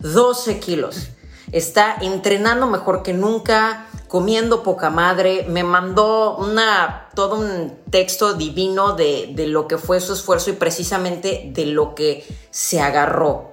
[0.00, 1.08] 12 kilos.
[1.52, 5.46] Está entrenando mejor que nunca, comiendo poca madre.
[5.48, 10.54] Me mandó una, todo un texto divino de, de lo que fue su esfuerzo y
[10.54, 13.52] precisamente de lo que se agarró.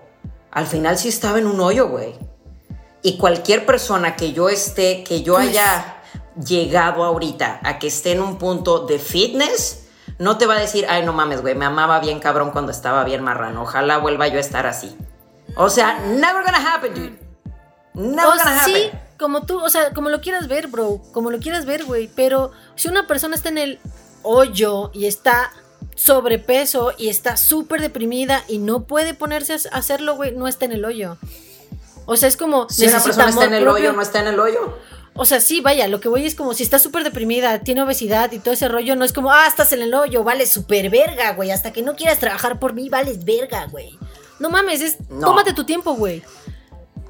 [0.52, 2.16] Al final sí estaba en un hoyo, güey.
[3.04, 5.99] Y cualquier persona que yo esté, que yo Pues- haya
[6.36, 9.86] llegado ahorita a que esté en un punto de fitness,
[10.18, 13.04] no te va a decir, ay, no mames, güey, me amaba bien cabrón cuando estaba
[13.04, 13.64] bien marrano.
[13.64, 14.96] Ojalá vuelva yo a estar así.
[15.56, 17.20] O sea, never gonna happen, dude.
[17.94, 19.00] Never O gonna sí, happen.
[19.18, 22.52] como tú, o sea, como lo quieras ver, bro, como lo quieras ver, güey, pero
[22.76, 23.80] si una persona está en el
[24.24, 25.52] hoyo y está
[25.96, 30.72] sobrepeso y está súper deprimida y no puede ponerse a hacerlo, güey, no está en
[30.74, 31.18] el hoyo.
[32.06, 33.84] O sea, es como Si una persona está en el propio.
[33.90, 34.78] hoyo, no está en el hoyo.
[35.22, 38.32] O sea, sí, vaya, lo que voy es como si está súper deprimida, tiene obesidad
[38.32, 41.34] y todo ese rollo, no es como, ah, estás en el hoyo, vales súper verga,
[41.34, 44.00] güey, hasta que no quieras trabajar por mí, vales verga, güey.
[44.40, 45.28] No mames, es, No.
[45.28, 46.24] tómate tu tiempo, güey.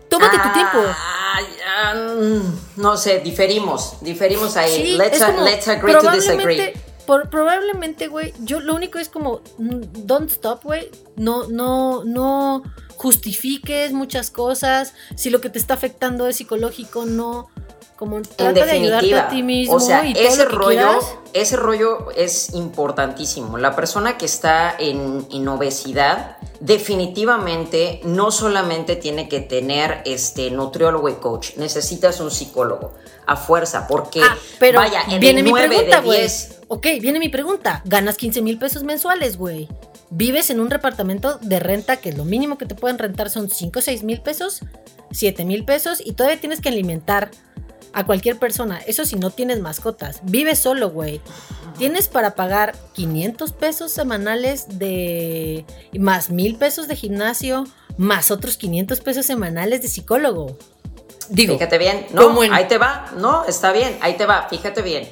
[0.09, 0.79] Tómate tu tiempo.
[0.87, 4.75] Ah, mm, no sé, diferimos, diferimos ahí.
[4.75, 6.73] Sí, let's, como, let's agree to disagree.
[7.05, 12.63] por- probablemente, güey, yo lo único es como, mm, don't stop, güey, no, no, no
[12.95, 17.47] justifiques muchas cosas, si lo que te está afectando es psicológico, no,
[17.99, 20.49] como En trata de ayudarte definitiva, a ti mismo o sea, y todo ese lo
[20.49, 21.05] que rollo, quieras.
[21.33, 23.57] ese rollo es importantísimo.
[23.57, 31.09] La persona que está en, en obesidad definitivamente no solamente tiene que tener este nutriólogo
[31.09, 32.93] y coach, necesitas un psicólogo
[33.25, 36.19] a fuerza, porque Ah, pero vaya, en viene el mi 9 pregunta, de güey.
[36.19, 37.81] 10 Ok, viene mi pregunta.
[37.83, 39.67] Ganas 15 mil pesos mensuales, güey.
[40.09, 43.79] Vives en un departamento de renta que lo mínimo que te pueden rentar son 5
[43.79, 44.61] o 6 mil pesos,
[45.11, 47.31] 7 mil pesos y todavía tienes que alimentar
[47.93, 48.79] a cualquier persona.
[48.85, 50.19] Eso si no tienes mascotas.
[50.23, 51.21] Vives solo, güey.
[51.77, 55.65] Tienes para pagar 500 pesos semanales de...
[55.97, 57.65] más mil pesos de gimnasio,
[57.97, 60.57] más otros 500 pesos semanales de psicólogo.
[61.29, 64.81] Digo, Fíjate bien, no, en- ahí te va, no, está bien, ahí te va, fíjate
[64.81, 65.07] bien.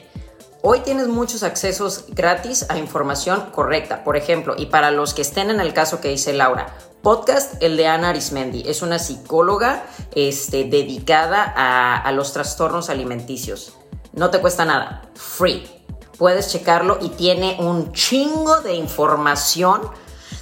[0.63, 4.03] Hoy tienes muchos accesos gratis a información correcta.
[4.03, 7.77] Por ejemplo, y para los que estén en el caso que dice Laura, podcast el
[7.77, 8.63] de Ana Arismendi.
[8.65, 9.85] Es una psicóloga
[10.15, 13.73] este, dedicada a, los trastornos alimenticios.
[14.13, 15.67] No te cuesta nada, free.
[16.17, 19.81] Puedes checarlo y tiene un chingo de información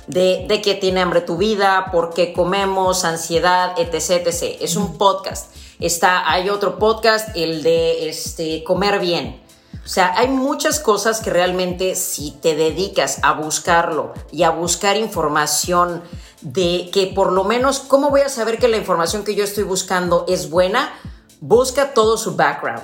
[0.07, 4.57] de, de qué tiene hambre tu vida, por qué comemos, ansiedad, etc, etc.
[4.61, 5.53] Es un podcast.
[5.79, 9.43] Está, hay otro podcast, el de este, comer bien.
[9.85, 14.97] O sea, hay muchas cosas que realmente si te dedicas a buscarlo y a buscar
[14.97, 16.01] información
[16.45, 19.63] de que por lo menos, ¿cómo voy a saber que la información que yo estoy
[19.63, 20.93] buscando es buena?
[21.41, 22.83] Busca todo su background.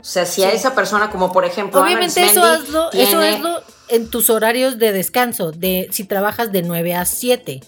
[0.00, 3.62] O sea, si a esa persona, como por ejemplo, Ana Obviamente eso hazlo, eso hazlo
[3.88, 7.62] en tus horarios de descanso, de si trabajas de 9 a 7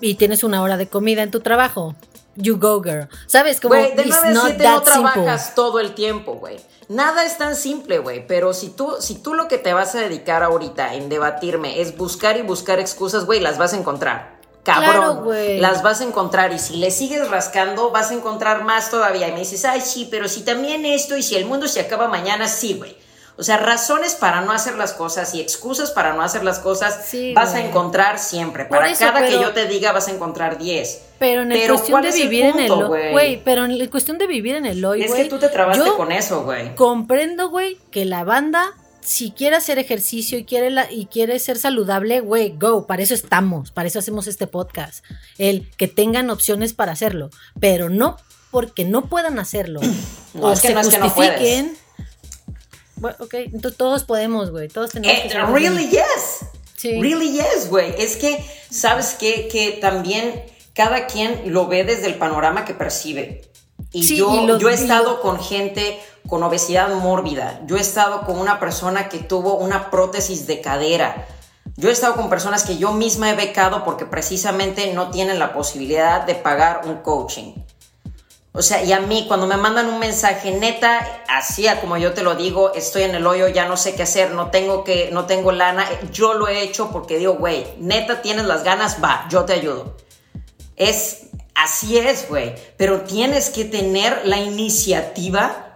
[0.00, 1.94] y tienes una hora de comida en tu trabajo.
[2.34, 3.08] You go, girl.
[3.26, 3.58] ¿Sabes?
[3.58, 4.92] Como Güey, de it's 9 a not 7 no simple.
[4.92, 6.58] trabajas todo el tiempo, güey.
[6.88, 8.26] Nada es tan simple, güey.
[8.26, 11.96] Pero si tú, si tú lo que te vas a dedicar ahorita en debatirme es
[11.96, 14.41] buscar y buscar excusas, güey, las vas a encontrar.
[14.62, 15.24] Cabrón.
[15.24, 16.52] Claro, las vas a encontrar.
[16.52, 19.28] Y si le sigues rascando, vas a encontrar más todavía.
[19.28, 22.06] Y me dices, ay, sí, pero si también esto y si el mundo se acaba
[22.08, 22.96] mañana, sí, güey.
[23.38, 27.06] O sea, razones para no hacer las cosas y excusas para no hacer las cosas
[27.08, 28.66] Sí, vas a encontrar siempre.
[28.66, 31.02] Por Para eso, cada que yo te diga vas a encontrar 10.
[31.18, 33.12] Pero en el Pero, cuestión ¿cuál de el vivir en el güey?
[33.12, 35.48] güey, pero en la cuestión de vivir en el hoy, Es güey, que tú te
[35.48, 36.74] trabaste con eso, güey.
[36.74, 41.58] comprendo, güey, que la banda si quiere hacer ejercicio y quiere la- y quiere ser
[41.58, 45.04] saludable, güey, go, para eso estamos, para eso hacemos este podcast.
[45.38, 47.30] El que tengan opciones para hacerlo,
[47.60, 48.16] pero no
[48.50, 49.80] porque no puedan hacerlo
[50.34, 51.76] No, o es que se no es que no justifiquen.
[52.96, 56.46] Bueno, ok, entonces todos podemos, güey, todos tenemos Eh, que really yes.
[56.76, 57.00] Sí.
[57.00, 57.94] Really yes, güey.
[57.98, 59.48] Es que, ¿sabes qué?
[59.50, 60.42] Que también
[60.74, 63.42] cada quien lo ve desde el panorama que percibe.
[63.92, 67.60] Y Sí, yo, y yo he estado con gente con obesidad mórbida.
[67.66, 71.26] Yo he estado con una persona que tuvo una prótesis de cadera.
[71.76, 75.52] Yo he estado con personas que yo misma he becado porque precisamente no tienen la
[75.52, 77.54] posibilidad de pagar un coaching.
[78.54, 82.22] O sea, y a mí cuando me mandan un mensaje neta, así como yo te
[82.22, 85.24] lo digo, estoy en el hoyo, ya no sé qué hacer, no tengo que no
[85.24, 89.46] tengo lana, yo lo he hecho porque digo, güey, neta tienes las ganas, va, yo
[89.46, 89.96] te ayudo.
[90.76, 95.72] Es así es, güey, pero tienes que tener la iniciativa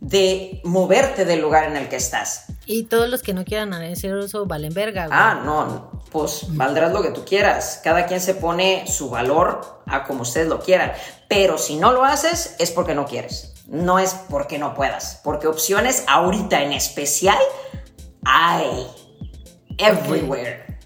[0.00, 2.46] de moverte del lugar en el que estás.
[2.64, 5.18] Y todos los que no quieran hacer eso valen verga, güey.
[5.20, 7.80] Ah, no, pues valdrás lo que tú quieras.
[7.84, 10.92] Cada quien se pone su valor a como ustedes lo quieran.
[11.28, 13.54] Pero si no lo haces, es porque no quieres.
[13.66, 15.20] No es porque no puedas.
[15.22, 17.38] Porque opciones ahorita en especial
[18.24, 18.86] hay.
[19.78, 20.78] Everywhere.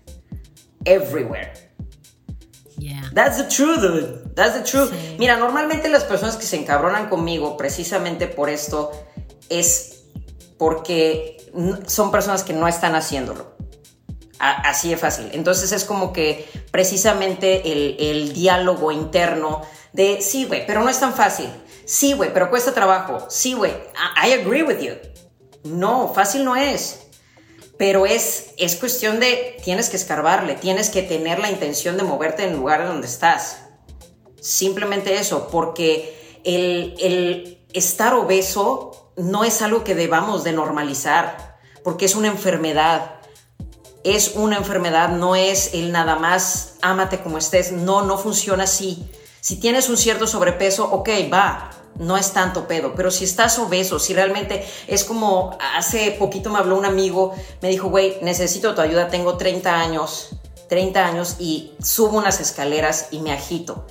[0.84, 1.63] Everywhere.
[3.14, 4.34] That's the truth, dude.
[4.34, 4.92] That's the truth.
[5.18, 8.90] Mira, normalmente las personas que se encabronan conmigo precisamente por esto
[9.48, 10.02] es
[10.58, 11.36] porque
[11.86, 13.54] son personas que no están haciéndolo.
[14.38, 15.30] así de fácil.
[15.32, 19.62] Entonces es como que precisamente el, el diálogo interno
[19.92, 21.48] de, sí, güey, pero no es tan fácil.
[21.86, 23.26] Sí, güey, pero cuesta trabajo.
[23.28, 23.72] Sí, güey,
[24.22, 24.94] I, agree with you.
[25.64, 27.03] No, fácil no es.
[27.76, 32.44] Pero es, es cuestión de, tienes que escarbarle, tienes que tener la intención de moverte
[32.44, 33.58] en lugar donde estás.
[34.40, 42.04] Simplemente eso, porque el, el estar obeso no es algo que debamos de normalizar, porque
[42.04, 43.16] es una enfermedad.
[44.04, 47.72] Es una enfermedad, no es el nada más ámate como estés.
[47.72, 49.10] No, no funciona así.
[49.40, 53.98] Si tienes un cierto sobrepeso, ok, va, no es tanto pedo, pero si estás obeso,
[53.98, 58.80] si realmente es como hace poquito me habló un amigo, me dijo, güey, necesito tu
[58.80, 60.30] ayuda, tengo 30 años,
[60.68, 63.86] 30 años y subo unas escaleras y me agito.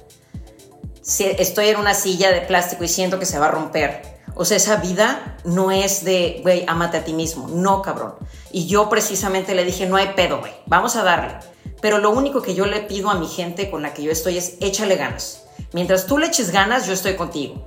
[1.06, 4.14] estoy en una silla de plástico y siento que se va a romper.
[4.36, 7.48] O sea, esa vida no es de, güey, amate a ti mismo.
[7.48, 8.16] No, cabrón.
[8.52, 11.36] Y yo precisamente le dije, no hay pedo, güey, vamos a darle.
[11.82, 14.38] Pero lo único que yo le pido a mi gente con la que yo estoy
[14.38, 15.44] es échale ganas.
[15.74, 17.66] Mientras tú le eches ganas, yo estoy contigo.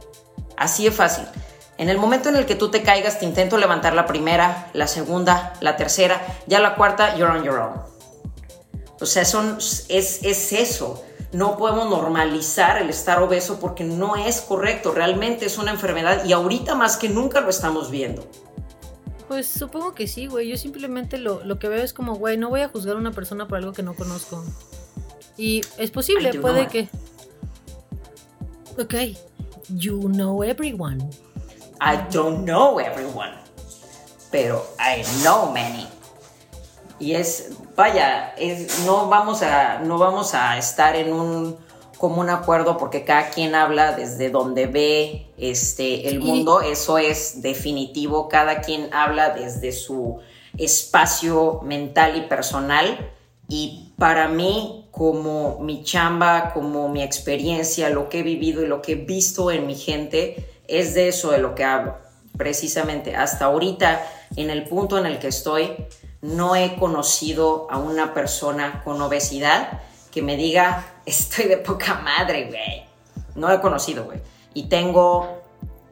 [0.56, 1.24] Así de fácil.
[1.78, 4.86] En el momento en el que tú te caigas, te intento levantar la primera, la
[4.86, 7.82] segunda, la tercera, ya la cuarta, you're on your own.
[8.98, 9.88] O sea, son, es,
[10.22, 11.04] es eso.
[11.32, 14.92] No podemos normalizar el estar obeso porque no es correcto.
[14.92, 18.26] Realmente es una enfermedad y ahorita más que nunca lo estamos viendo.
[19.28, 20.48] Pues supongo que sí, güey.
[20.48, 23.12] Yo simplemente lo, lo que veo es como, güey, no voy a juzgar a una
[23.12, 24.42] persona por algo que no conozco.
[25.36, 26.88] Y es posible, puede que
[28.78, 28.94] Ok,
[29.68, 31.10] you know everyone.
[31.80, 33.32] I don't know everyone,
[34.30, 35.86] pero I know many.
[36.98, 41.56] Y es, vaya, es, no, vamos a, no vamos a estar en un
[41.98, 48.28] común acuerdo porque cada quien habla desde donde ve este, el mundo, eso es definitivo,
[48.28, 50.18] cada quien habla desde su
[50.56, 53.12] espacio mental y personal
[53.48, 58.80] y para mí, como mi chamba, como mi experiencia, lo que he vivido y lo
[58.80, 61.98] que he visto en mi gente, es de eso de lo que hablo.
[62.38, 64.02] Precisamente, hasta ahorita,
[64.36, 65.76] en el punto en el que estoy,
[66.22, 72.46] no he conocido a una persona con obesidad que me diga, estoy de poca madre,
[72.46, 72.86] güey.
[73.34, 74.20] No he conocido, güey.
[74.54, 75.42] Y tengo,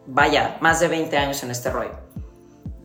[0.07, 2.04] vaya, más de 20 años en este rollo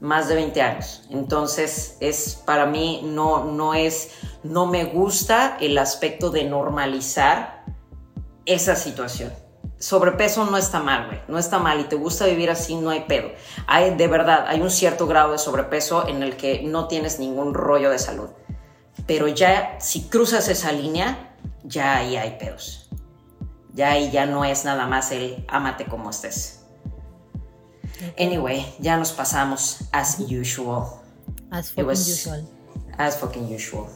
[0.02, 1.04] más de 20 años.
[1.10, 4.12] Entonces, es para mí no, no es,
[4.44, 7.66] no me gusta el aspecto de normalizar
[8.46, 9.32] esa situación.
[9.78, 13.02] Sobrepeso no está mal, güey, no está mal y te gusta vivir así, no hay
[13.02, 13.30] pedo.
[13.66, 17.54] Hay, de verdad, hay un cierto grado de sobrepeso en el que no tienes ningún
[17.54, 18.30] rollo de salud.
[19.08, 22.90] Pero ya, si cruzas esa línea, ya ahí hay pedos.
[23.74, 26.59] Ya ahí ya no es nada más el amate como estés.
[28.18, 31.02] Anyway, ya nos pasamos as usual.
[31.52, 32.46] As fucking usual.
[32.98, 33.88] As fucking usual.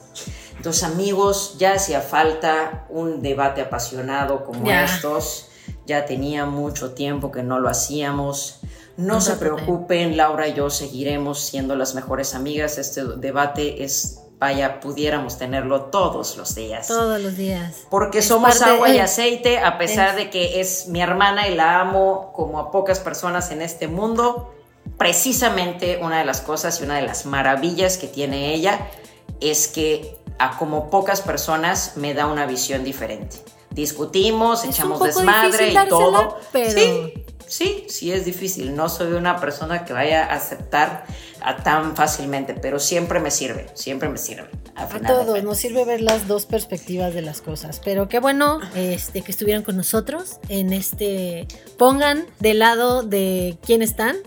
[0.58, 5.50] Entonces, amigos, ya hacía falta un debate apasionado como estos.
[5.86, 8.62] Ya tenía mucho tiempo que no lo hacíamos.
[8.96, 12.78] No, se preocupen, Laura y yo seguiremos siendo las mejores amigas.
[12.78, 16.88] Este debate es vaya, pudiéramos tenerlo todos los días.
[16.88, 17.84] Todos los días.
[17.90, 22.32] Porque somos agua y aceite, a pesar de que es mi hermana y la amo
[22.34, 24.54] como a pocas personas en este mundo.
[24.98, 28.88] Precisamente una de las cosas y una de las maravillas que tiene ella
[29.40, 33.38] es que a como pocas personas me da una visión diferente.
[33.72, 36.38] Discutimos, echamos desmadre y todo.
[36.54, 38.76] Sí, sí, sí es difícil.
[38.76, 41.06] No soy una persona que vaya a aceptar
[41.64, 44.50] tan fácilmente, pero siempre me sirve, siempre me sirve.
[44.76, 49.22] A, todos nos sirve ver las dos perspectivas de las cosas, pero qué bueno este,
[49.22, 54.18] que estuvieran con nosotros en este, pongan de lado de quién están.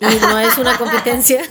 [0.00, 1.42] Y no es una competencia.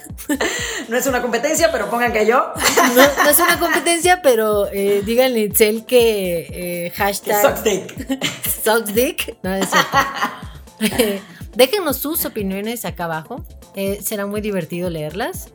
[0.90, 2.52] no es una competencia, pero pongan que yo.
[2.96, 7.44] no, es una competencia, pero eh, díganle Itzel que eh, hashtag.
[7.44, 8.24] Sucks dick.
[8.64, 9.38] Sucks dick.
[9.44, 11.30] No, es cierto.
[11.60, 13.44] Déjenos sus opiniones acá abajo.
[13.76, 15.50] Eh, será muy divertido leerlas.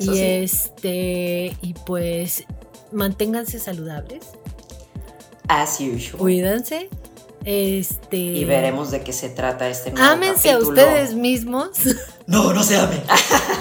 [0.00, 1.56] y este.
[1.62, 2.46] Y pues.
[2.90, 4.26] Manténganse saludables.
[5.46, 6.18] As usual.
[6.18, 6.90] Cuídense.
[7.44, 8.16] Este.
[8.16, 11.70] Y veremos de qué se trata este nuevo Ámense a ustedes mismos.
[12.26, 13.02] No, no se amen.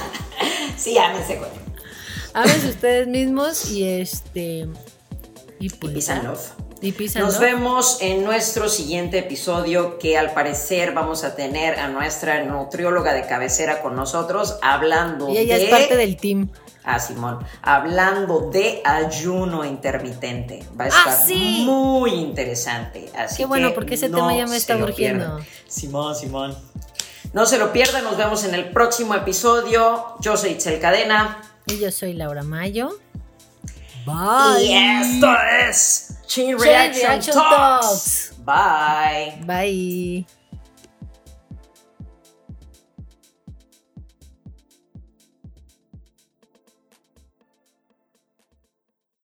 [0.77, 1.49] sí, ámense, güey.
[2.33, 4.67] Ámense ustedes mismos y este.
[5.59, 6.07] Y pues.
[6.07, 6.51] Y love.
[7.15, 13.13] Nos vemos en nuestro siguiente episodio que al parecer vamos a tener a nuestra nutrióloga
[13.13, 16.49] de cabecera con nosotros hablando y ella es parte del team.
[16.85, 20.63] Ah, Simón, hablando de ayuno intermitente.
[20.79, 21.63] Va a Ah, estar sí.
[21.65, 23.09] muy interesante.
[23.15, 25.39] Así Qué bueno, que porque ese no tema ya me está urgiendo.
[25.67, 26.57] Simón, Simón.
[27.33, 30.05] No se lo pierdan, nos vemos en el próximo episodio.
[30.21, 31.41] Yo soy Itzel Cadena.
[31.67, 32.91] Y yo soy Laura Mayo.
[34.05, 35.35] Y esto
[35.65, 37.85] es Chain Chain Reaction, Reaction Talks.
[37.85, 38.33] Talks.
[38.45, 39.43] Bye.
[39.45, 40.38] Bye.